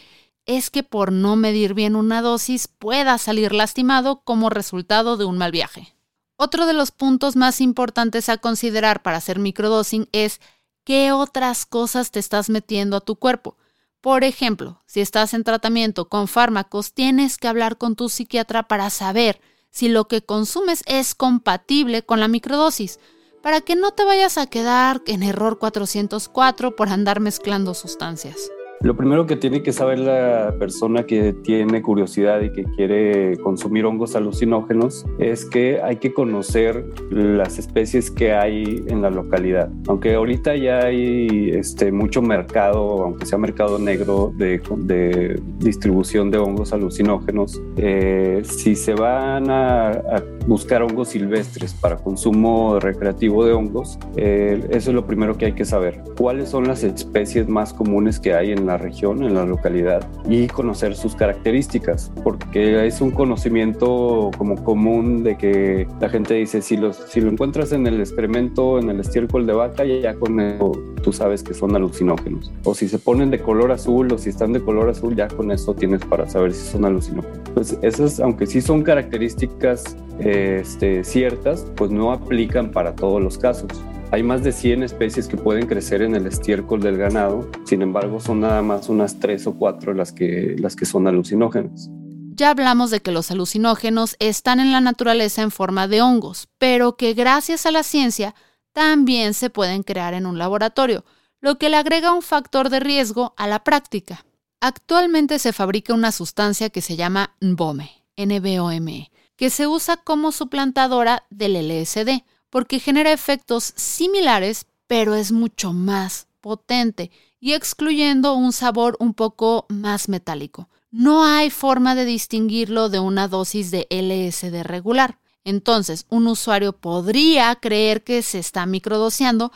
es 0.45 0.69
que 0.69 0.82
por 0.82 1.12
no 1.12 1.36
medir 1.36 1.73
bien 1.73 1.95
una 1.95 2.21
dosis 2.21 2.69
pueda 2.69 3.17
salir 3.17 3.53
lastimado 3.53 4.21
como 4.23 4.49
resultado 4.49 5.17
de 5.17 5.25
un 5.25 5.38
mal 5.38 5.51
viaje. 5.51 5.93
Otro 6.38 6.65
de 6.65 6.73
los 6.73 6.91
puntos 6.91 7.36
más 7.36 7.60
importantes 7.60 8.30
a 8.30 8.38
considerar 8.38 9.01
para 9.01 9.17
hacer 9.17 9.39
microdosing 9.39 10.08
es 10.13 10.39
qué 10.86 11.12
otras 11.12 11.65
cosas 11.65 12.12
te 12.12 12.19
estás 12.19 12.49
metiendo 12.49 12.95
a 12.95 13.01
tu 13.01 13.17
cuerpo. 13.17 13.58
Por 13.99 14.23
ejemplo, 14.23 14.82
si 14.86 15.01
estás 15.01 15.34
en 15.34 15.43
tratamiento 15.43 16.08
con 16.08 16.30
fármacos, 16.30 16.93
tienes 16.93 17.38
que 17.38 17.49
hablar 17.49 17.77
con 17.77 17.95
tu 17.97 18.08
psiquiatra 18.08 18.69
para 18.69 18.89
saber 18.89 19.41
si 19.69 19.88
lo 19.88 20.08
que 20.08 20.21
consumes 20.21 20.84
es 20.86 21.15
compatible 21.15 22.03
con 22.03 22.19
la 22.19 22.27
microdosis, 22.27 22.99
para 23.41 23.62
que 23.62 23.75
no 23.75 23.91
te 23.91 24.03
vayas 24.03 24.38
a 24.38 24.47
quedar 24.47 25.01
en 25.06 25.23
error 25.23 25.60
404 25.60 26.75
por 26.75 26.89
andar 26.89 27.19
mezclando 27.19 27.73
sustancias. 27.73 28.51
Lo 28.82 28.96
primero 28.96 29.26
que 29.26 29.36
tiene 29.36 29.63
que 29.63 29.74
saber 29.74 29.98
la 29.98 30.54
persona 30.60 31.04
que 31.04 31.34
tiene 31.34 31.82
curiosidad 31.82 32.42
y 32.42 32.52
que 32.52 32.63
quiere 32.63 33.36
consumir 33.38 33.86
hongos 33.86 34.16
alucinógenos 34.16 35.04
es 35.18 35.46
que 35.46 35.82
hay 35.82 35.96
que 35.96 36.13
conocer 36.13 36.86
las 37.10 37.58
especies 37.58 38.12
que 38.12 38.34
hay 38.34 38.84
en 38.88 39.02
la 39.02 39.10
localidad. 39.10 39.72
Aunque 39.88 40.13
ahorita 40.13 40.56
ya 40.56 40.86
hay 40.86 41.50
este, 41.56 41.92
mucho 41.92 42.22
mercado, 42.22 43.02
aunque 43.04 43.26
sea 43.26 43.40
mercado 43.40 43.80
negro 43.80 44.32
de, 44.38 45.42
distribución 45.58 46.30
de 46.30 46.38
hongos 46.38 46.72
alucinógenos, 46.72 47.60
eh, 47.78 48.44
si 48.44 48.76
se 48.76 48.94
van 48.94 49.50
a, 49.50 50.04
buscar 50.46 50.82
hongos 50.82 51.10
silvestres 51.10 51.74
para 51.74 51.98
consumo 51.98 52.80
recreativo 52.80 53.44
de 53.44 53.52
hongos, 53.54 54.00
eh, 54.16 54.66
eso 54.70 54.92
es 54.92 54.96
lo 54.96 55.06
primero 55.06 55.36
que 55.38 55.48
hay 55.48 55.54
que 55.54 55.66
saber. 55.66 56.02
¿Cuáles 56.18 56.50
son 56.50 56.68
las 56.68 56.84
especies 56.84 57.50
más 57.50 57.74
comunes 57.74 58.20
que 58.20 58.34
hay 58.34 58.52
en 58.52 58.66
la 58.67 58.77
región, 58.77 59.23
en 59.23 59.34
la 59.34 59.45
localidad 59.45 60.08
y 60.30 60.47
conocer 60.47 60.95
sus 60.95 61.15
características, 61.15 62.12
porque 62.23 62.86
es 62.86 63.01
un 63.01 63.12
conocimiento 63.12 64.32
como 64.38 64.63
común 64.63 65.23
de 65.23 65.38
que 65.38 65.88
la 65.99 66.10
gente 66.10 66.36
dice, 66.36 66.62
si, 66.62 66.77
los, 66.77 66.95
si 66.95 67.21
lo 67.21 67.30
encuentras 67.30 67.71
en 67.71 67.88
el 67.88 67.99
excremento, 67.99 68.80
en 68.80 68.89
el 68.89 68.99
estiércol 68.99 69.47
de 69.47 69.53
vaca, 69.53 69.86
ya 69.86 70.13
con 70.15 70.39
eso 70.39 70.71
tú 71.02 71.14
sabes 71.14 71.44
que 71.44 71.54
son 71.54 71.76
alucinógenos. 71.76 72.52
O 72.64 72.74
si 72.76 72.88
se 72.88 73.00
ponen 73.00 73.32
de 73.32 73.40
color 73.40 73.72
azul 73.72 74.12
o 74.12 74.18
si 74.18 74.30
están 74.30 74.54
de 74.54 74.62
color 74.62 74.90
azul, 74.90 75.16
ya 75.16 75.28
con 75.28 75.52
eso 75.52 75.74
tienes 75.74 76.04
para 76.06 76.30
saber 76.30 76.54
si 76.54 76.72
son 76.72 76.86
alucinógenos. 76.86 77.40
Pues 77.54 77.78
esas, 77.82 78.20
aunque 78.20 78.46
sí 78.46 78.62
son 78.62 78.84
características 78.84 79.96
este, 80.20 81.04
ciertas, 81.04 81.66
pues 81.76 81.92
no 81.92 82.12
aplican 82.12 82.72
para 82.72 82.96
todos 82.96 83.22
los 83.22 83.38
casos. 83.38 83.70
Hay 84.12 84.24
más 84.24 84.44
de 84.44 84.54
100 84.54 84.84
especies 84.84 85.28
que 85.28 85.36
pueden 85.36 85.68
crecer 85.68 86.02
en 86.02 86.16
el 86.16 86.28
estiércol 86.28 86.80
del 86.80 86.98
ganado, 86.98 87.50
sin 87.66 87.82
embargo 87.82 88.22
son 88.22 88.40
nada 88.40 88.62
más 88.62 88.88
unas 88.88 89.20
3 89.20 89.48
o 89.48 89.56
4 89.56 89.94
las 89.94 90.14
que, 90.14 90.56
las 90.60 90.78
que 90.78 90.86
son 90.86 91.08
alucinógenas. 91.08 91.90
Ya 92.30 92.52
hablamos 92.52 92.92
de 92.92 93.02
que 93.02 93.12
los 93.12 93.32
alucinógenos 93.32 94.16
están 94.20 94.60
en 94.60 94.72
la 94.72 94.80
naturaleza 94.80 95.42
en 95.42 95.52
forma 95.52 95.88
de 95.88 96.02
hongos, 96.02 96.48
pero 96.58 96.96
que 96.96 97.16
gracias 97.16 97.66
a 97.66 97.72
la 97.72 97.84
ciencia 97.84 98.36
también 98.78 99.34
se 99.34 99.50
pueden 99.50 99.82
crear 99.82 100.13
en 100.13 100.28
un 100.28 100.38
laboratorio, 100.38 101.04
lo 101.42 101.58
que 101.58 101.68
le 101.68 101.78
agrega 101.78 102.12
un 102.12 102.22
factor 102.22 102.70
de 102.70 102.80
riesgo 102.80 103.34
a 103.36 103.48
la 103.48 103.63
práctica. 103.63 104.24
Actualmente 104.62 105.40
se 105.40 105.52
fabrica 105.52 105.96
una 105.96 106.12
sustancia 106.12 106.70
que 106.70 106.84
se 106.84 106.96
llama 106.96 107.36
NBOME, 107.42 108.04
NBOME, 108.18 109.12
que 109.36 109.50
se 109.50 109.66
usa 109.66 109.98
como 109.98 110.32
suplantadora 110.32 111.26
del 111.32 111.56
LSD 111.56 112.24
porque 112.52 112.80
genera 112.80 113.12
efectos 113.12 113.74
similares, 113.76 114.68
pero 114.86 115.16
es 115.16 115.32
mucho 115.32 115.74
más 115.74 116.28
potente 116.40 117.10
y 117.40 117.54
excluyendo 117.54 118.36
un 118.36 118.54
sabor 118.54 118.96
un 119.00 119.16
poco 119.16 119.66
más 119.70 120.08
metálico. 120.08 120.70
No 120.92 121.26
hay 121.26 121.50
forma 121.50 121.96
de 121.96 122.06
distinguirlo 122.06 122.90
de 122.90 123.00
una 123.00 123.28
dosis 123.28 123.72
de 123.72 123.88
LSD 123.90 124.62
regular. 124.62 125.18
Entonces, 125.48 126.06
un 126.10 126.28
usuario 126.28 126.74
podría 126.74 127.56
creer 127.56 128.04
que 128.04 128.22
se 128.22 128.38
está 128.38 128.66
microdoseando, 128.66 129.54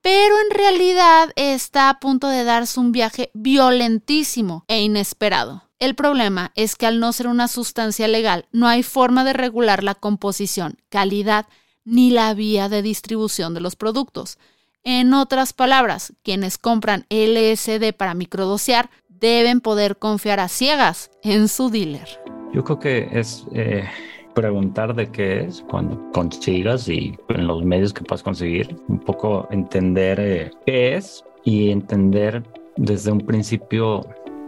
pero 0.00 0.36
en 0.38 0.56
realidad 0.56 1.32
está 1.34 1.88
a 1.88 1.98
punto 1.98 2.28
de 2.28 2.44
darse 2.44 2.78
un 2.78 2.92
viaje 2.92 3.32
violentísimo 3.34 4.64
e 4.68 4.82
inesperado. 4.82 5.64
El 5.80 5.96
problema 5.96 6.52
es 6.54 6.76
que 6.76 6.86
al 6.86 7.00
no 7.00 7.12
ser 7.12 7.26
una 7.26 7.48
sustancia 7.48 8.06
legal, 8.06 8.46
no 8.52 8.68
hay 8.68 8.84
forma 8.84 9.24
de 9.24 9.32
regular 9.32 9.82
la 9.82 9.96
composición, 9.96 10.78
calidad 10.90 11.46
ni 11.84 12.12
la 12.12 12.34
vía 12.34 12.68
de 12.68 12.82
distribución 12.82 13.52
de 13.52 13.62
los 13.62 13.74
productos. 13.74 14.38
En 14.84 15.12
otras 15.12 15.52
palabras, 15.52 16.12
quienes 16.22 16.56
compran 16.56 17.04
LSD 17.10 17.92
para 17.96 18.14
microdosear 18.14 18.90
deben 19.08 19.60
poder 19.60 19.96
confiar 19.96 20.38
a 20.38 20.46
ciegas 20.46 21.10
en 21.24 21.48
su 21.48 21.68
dealer. 21.68 22.20
Yo 22.54 22.62
creo 22.62 22.78
que 22.78 23.08
es 23.12 23.44
eh, 23.52 23.88
preguntar 24.34 24.94
de 24.94 25.10
qué 25.10 25.44
es 25.44 25.64
cuando 25.68 26.00
consigas 26.12 26.88
y 26.88 27.16
en 27.28 27.46
los 27.46 27.64
medios 27.64 27.92
que 27.92 28.04
puedas 28.04 28.22
conseguir, 28.22 28.76
un 28.88 28.98
poco 28.98 29.46
entender 29.50 30.18
eh, 30.20 30.50
qué 30.66 30.96
es 30.96 31.24
y 31.44 31.70
entender 31.70 32.42
desde 32.76 33.12
un 33.12 33.20
principio 33.20 34.00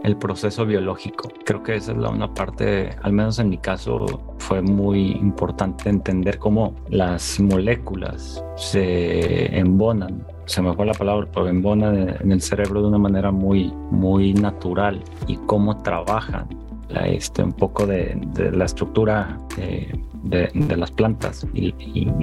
el 0.03 0.17
proceso 0.17 0.65
biológico. 0.65 1.29
Creo 1.45 1.63
que 1.63 1.75
esa 1.75 1.91
es 1.91 1.97
la 1.97 2.09
una 2.09 2.31
parte, 2.33 2.89
al 3.01 3.13
menos 3.13 3.39
en 3.39 3.49
mi 3.49 3.57
caso, 3.57 4.05
fue 4.37 4.61
muy 4.61 5.11
importante 5.13 5.89
entender 5.89 6.37
cómo 6.37 6.75
las 6.89 7.39
moléculas 7.39 8.43
se 8.55 9.57
embonan 9.57 10.25
se 10.45 10.61
me 10.61 10.73
fue 10.73 10.85
la 10.85 10.93
palabra, 10.93 11.27
pero 11.33 11.47
embonan 11.47 12.17
en 12.21 12.31
el 12.31 12.41
cerebro 12.41 12.81
de 12.81 12.87
una 12.87 12.99
manera 12.99 13.31
muy, 13.31 13.73
muy 13.89 14.33
natural 14.33 15.03
y 15.27 15.37
cómo 15.37 15.81
trabajan 15.81 16.47
este, 16.89 17.43
un 17.43 17.53
poco 17.53 17.85
de, 17.85 18.19
la 18.53 18.65
estructura 18.65 19.39
eh, 19.57 19.91
de, 20.25 20.77
las 20.77 20.91
plantas 20.91 21.45
y, 21.53 21.71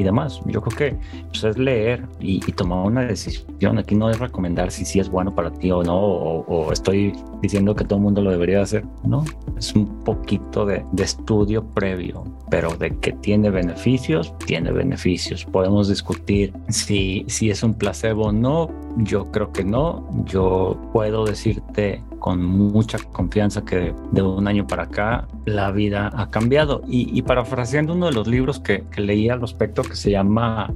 demás. 0.03 0.41
Yo 0.47 0.61
creo 0.61 0.77
que 0.77 0.99
pues, 1.29 1.45
es 1.45 1.59
leer 1.59 2.07
y, 2.21 2.41
tomar 2.53 2.87
una 2.87 3.03
decisión. 3.03 3.79
Aquí 3.79 3.95
no 3.95 4.11
es 4.11 4.19
recomendar 4.19 4.71
si 4.71 4.85
sí 4.85 5.01
es 5.01 5.09
bueno 5.09 5.35
para 5.35 5.51
ti 5.53 5.71
o 5.71 5.83
no, 5.83 5.99
o, 5.99 6.73
estoy 6.73 7.13
diciendo 7.41 7.75
que 7.75 7.85
todo 7.85 7.97
el 7.97 8.03
mundo 8.03 8.21
lo 8.23 8.31
debería 8.31 8.63
hacer. 8.63 8.85
No, 9.05 9.25
es 9.57 9.75
un 9.75 9.87
poquito 10.05 10.67
de, 10.67 10.85
estudio 10.99 11.65
previo, 11.65 12.25
pero 12.51 12.71
de 12.77 12.97
que 12.99 13.13
tiene 13.13 13.51
beneficios, 13.51 14.37
tiene 14.47 14.71
beneficios. 14.71 15.45
Podemos 15.45 15.89
discutir 15.89 16.53
si, 16.69 17.25
si 17.29 17.51
es 17.51 17.63
un 17.63 17.75
placebo 17.75 18.27
o 18.27 18.33
no. 18.33 18.71
Yo 18.99 19.31
creo 19.33 19.53
que 19.53 19.65
no. 19.65 20.07
Yo 20.27 20.79
puedo 20.93 21.25
decirte 21.25 22.03
con 22.19 22.45
mucha 22.45 22.99
confianza 22.99 23.65
que 23.65 23.93
de 24.13 24.23
un 24.23 24.47
año 24.47 24.65
para 24.65 24.85
acá 24.85 25.27
la 25.45 25.73
vida 25.73 26.11
ha 26.15 26.31
cambiado. 26.31 26.83
Y, 26.87 27.19
y 27.19 27.23
parafraseando 27.23 27.92
uno 27.93 28.07
de 28.07 28.13
los 28.13 28.27
libros 28.27 28.59
que, 28.61 28.85
que, 28.91 29.01
leí 29.01 29.29
al 29.29 29.41
respecto, 29.41 29.83
que 29.83 29.95
se 29.95 30.11
llama 30.11 30.73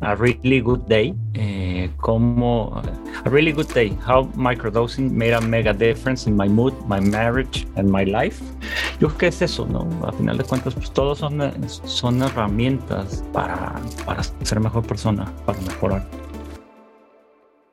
A 0.00 0.14
Really 0.14 0.60
Good 0.60 0.80
Day, 0.88 1.14
eh, 1.34 1.90
como 1.98 2.82
A 3.24 3.28
Really 3.28 3.52
Good 3.52 3.72
Day, 3.74 3.96
How 4.06 4.30
Microdosing 4.34 5.16
Made 5.16 5.34
a 5.34 5.40
Mega 5.40 5.72
Difference 5.72 6.28
in 6.28 6.36
My 6.36 6.48
Mood, 6.48 6.72
My 6.88 7.00
Marriage 7.00 7.66
and 7.76 7.90
My 7.90 8.04
Life. 8.04 8.42
Yo 9.00 9.08
creo 9.08 9.18
que 9.18 9.26
es 9.28 9.42
eso, 9.42 9.66
¿no? 9.66 9.88
A 10.06 10.12
final 10.12 10.38
de 10.38 10.44
cuentas, 10.44 10.74
pues 10.74 10.90
todos 10.90 11.18
son, 11.18 11.40
son 11.68 12.22
herramientas 12.22 13.24
para, 13.32 13.80
para 14.04 14.22
ser 14.22 14.60
mejor 14.60 14.86
persona, 14.86 15.32
para 15.46 15.60
mejorar. 15.60 16.06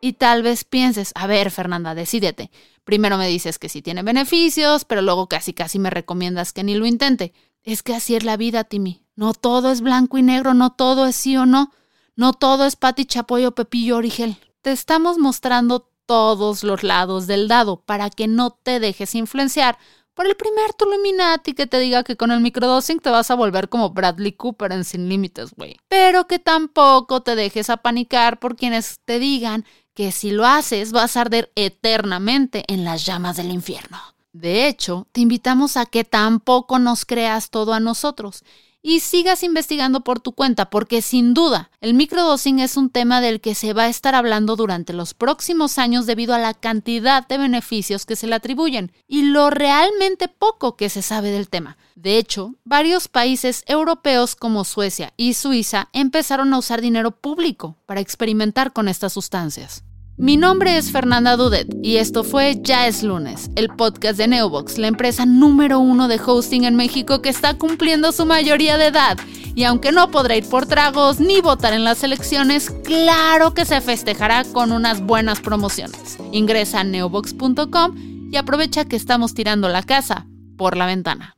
Y 0.02 0.14
tal 0.14 0.42
vez 0.42 0.64
pienses, 0.64 1.12
a 1.14 1.28
ver, 1.28 1.52
Fernanda, 1.52 1.94
decídete. 1.94 2.50
Primero 2.84 3.18
me 3.18 3.28
dices 3.28 3.60
que 3.60 3.70
sí 3.70 3.84
tiene 3.84 4.02
beneficios, 4.02 4.84
pero 4.84 5.04
luego 5.04 5.30
casi 5.30 5.54
casi 5.54 5.78
me 5.78 5.92
recomiendas 5.92 6.54
que 6.54 6.64
ni 6.64 6.74
lo 6.74 6.88
intente. 6.88 7.34
Es 7.64 7.84
que 7.84 7.94
así 7.94 8.16
es 8.16 8.24
la 8.24 8.38
vida, 8.38 8.64
Timmy. 8.64 9.06
No 9.16 9.34
todo 9.34 9.72
es 9.72 9.82
blanco 9.82 10.18
y 10.18 10.24
negro, 10.24 10.54
no 10.54 10.72
todo 10.72 11.06
es 11.06 11.16
sí 11.16 11.38
o 11.38 11.46
no. 11.46 11.72
No 12.16 12.34
todo 12.34 12.66
es 12.66 12.76
Pati 12.76 13.06
Chapoyo, 13.06 13.54
Pepillo 13.54 13.98
Origel. 13.98 14.38
Te 14.62 14.72
estamos 14.72 15.18
mostrando 15.18 15.90
todos 16.06 16.64
los 16.64 16.84
lados 16.84 17.28
del 17.28 17.48
dado 17.48 17.82
para 17.82 18.10
que 18.10 18.28
no 18.28 18.52
te 18.52 18.80
dejes 18.80 19.16
influenciar 19.16 19.78
por 20.14 20.28
el 20.28 20.36
primer 20.36 20.74
Tuluminati 20.74 21.54
que 21.54 21.68
te 21.68 21.80
diga 21.80 22.04
que 22.04 22.18
con 22.18 22.32
el 22.32 22.42
microdosing 22.42 23.00
te 23.00 23.10
vas 23.10 23.32
a 23.32 23.36
volver 23.36 23.70
como 23.70 23.92
Bradley 23.92 24.34
Cooper 24.34 24.72
en 24.72 24.84
Sin 24.84 25.08
Límites, 25.08 25.54
güey. 25.56 25.78
Pero 25.88 26.28
que 26.28 26.40
tampoco 26.40 27.22
te 27.22 27.36
dejes 27.36 27.70
apanicar 27.70 28.40
por 28.40 28.56
quienes 28.56 29.00
te 29.06 29.20
digan 29.20 29.66
que 29.94 30.12
si 30.12 30.32
lo 30.32 30.46
haces 30.46 30.92
vas 30.92 31.16
a 31.16 31.22
arder 31.22 31.52
eternamente 31.56 32.66
en 32.68 32.84
las 32.84 33.06
llamas 33.06 33.38
del 33.38 33.52
infierno. 33.52 33.98
De 34.34 34.68
hecho, 34.68 35.08
te 35.12 35.22
invitamos 35.22 35.76
a 35.76 35.86
que 35.86 36.04
tampoco 36.04 36.80
nos 36.80 37.06
creas 37.06 37.50
todo 37.50 37.74
a 37.74 37.80
nosotros 37.80 38.44
y 38.84 39.02
sigas 39.02 39.44
investigando 39.44 40.02
por 40.02 40.20
tu 40.20 40.32
cuenta, 40.32 40.70
porque 40.70 41.02
sin 41.02 41.34
duda 41.34 41.70
el 41.82 41.94
microdosing 41.94 42.60
es 42.60 42.78
un 42.78 42.90
tema 42.90 43.22
del 43.22 43.42
que 43.42 43.56
se 43.56 43.74
va 43.74 43.84
a 43.84 43.90
estar 43.90 44.16
hablando 44.16 44.56
durante 44.56 44.94
los 44.94 45.14
próximos 45.14 45.78
años 45.78 46.06
debido 46.06 46.34
a 46.34 46.40
la 46.40 46.54
cantidad 46.54 47.28
de 47.28 47.38
beneficios 47.38 48.06
que 48.06 48.16
se 48.16 48.28
le 48.28 48.36
atribuyen 48.36 48.92
y 49.08 49.24
lo 49.24 49.50
realmente 49.50 50.28
poco 50.28 50.76
que 50.76 50.90
se 50.90 51.02
sabe 51.02 51.30
del 51.32 51.50
tema. 51.50 51.78
De 51.96 52.18
hecho, 52.18 52.56
varios 52.64 53.08
países 53.08 53.64
europeos 53.68 54.36
como 54.36 54.64
Suecia 54.64 55.14
y 55.18 55.34
Suiza 55.36 55.90
empezaron 55.94 56.54
a 56.54 56.58
usar 56.58 56.82
dinero 56.82 57.12
público 57.12 57.76
para 57.86 58.02
experimentar 58.02 58.74
con 58.74 58.88
estas 58.88 59.14
sustancias. 59.14 59.84
Mi 60.22 60.38
nombre 60.38 60.78
es 60.78 60.92
Fernanda 60.92 61.36
Dudet 61.36 61.68
y 61.82 61.96
esto 61.96 62.24
fue 62.24 62.60
Ya 62.62 62.86
es 62.86 63.02
lunes, 63.02 63.50
el 63.56 63.70
podcast 63.70 64.20
de 64.20 64.28
Neobox, 64.28 64.78
la 64.78 64.86
empresa 64.86 65.26
número 65.26 65.80
uno 65.80 66.08
de 66.08 66.22
hosting 66.24 66.64
en 66.66 66.76
México 66.76 67.24
que 67.24 67.30
está 67.30 67.58
cumpliendo 67.58 68.12
su 68.12 68.28
mayoría 68.28 68.78
de 68.78 68.86
edad. 68.86 69.18
Y 69.56 69.64
aunque 69.64 69.92
no 69.92 70.12
podrá 70.12 70.36
ir 70.36 70.48
por 70.48 70.68
tragos 70.68 71.20
ni 71.20 71.42
votar 71.42 71.74
en 71.74 71.84
las 71.84 72.04
elecciones, 72.04 72.70
claro 72.84 73.56
que 73.56 73.66
se 73.66 73.82
festejará 73.82 74.44
con 74.44 74.72
unas 74.72 75.02
buenas 75.02 75.40
promociones. 75.40 76.20
Ingresa 76.32 76.82
a 76.82 76.84
neobox.com 76.84 78.30
y 78.32 78.38
aprovecha 78.38 78.86
que 78.86 78.98
estamos 78.98 79.34
tirando 79.34 79.70
la 79.70 79.82
casa 79.82 80.28
por 80.56 80.78
la 80.78 80.86
ventana. 80.86 81.36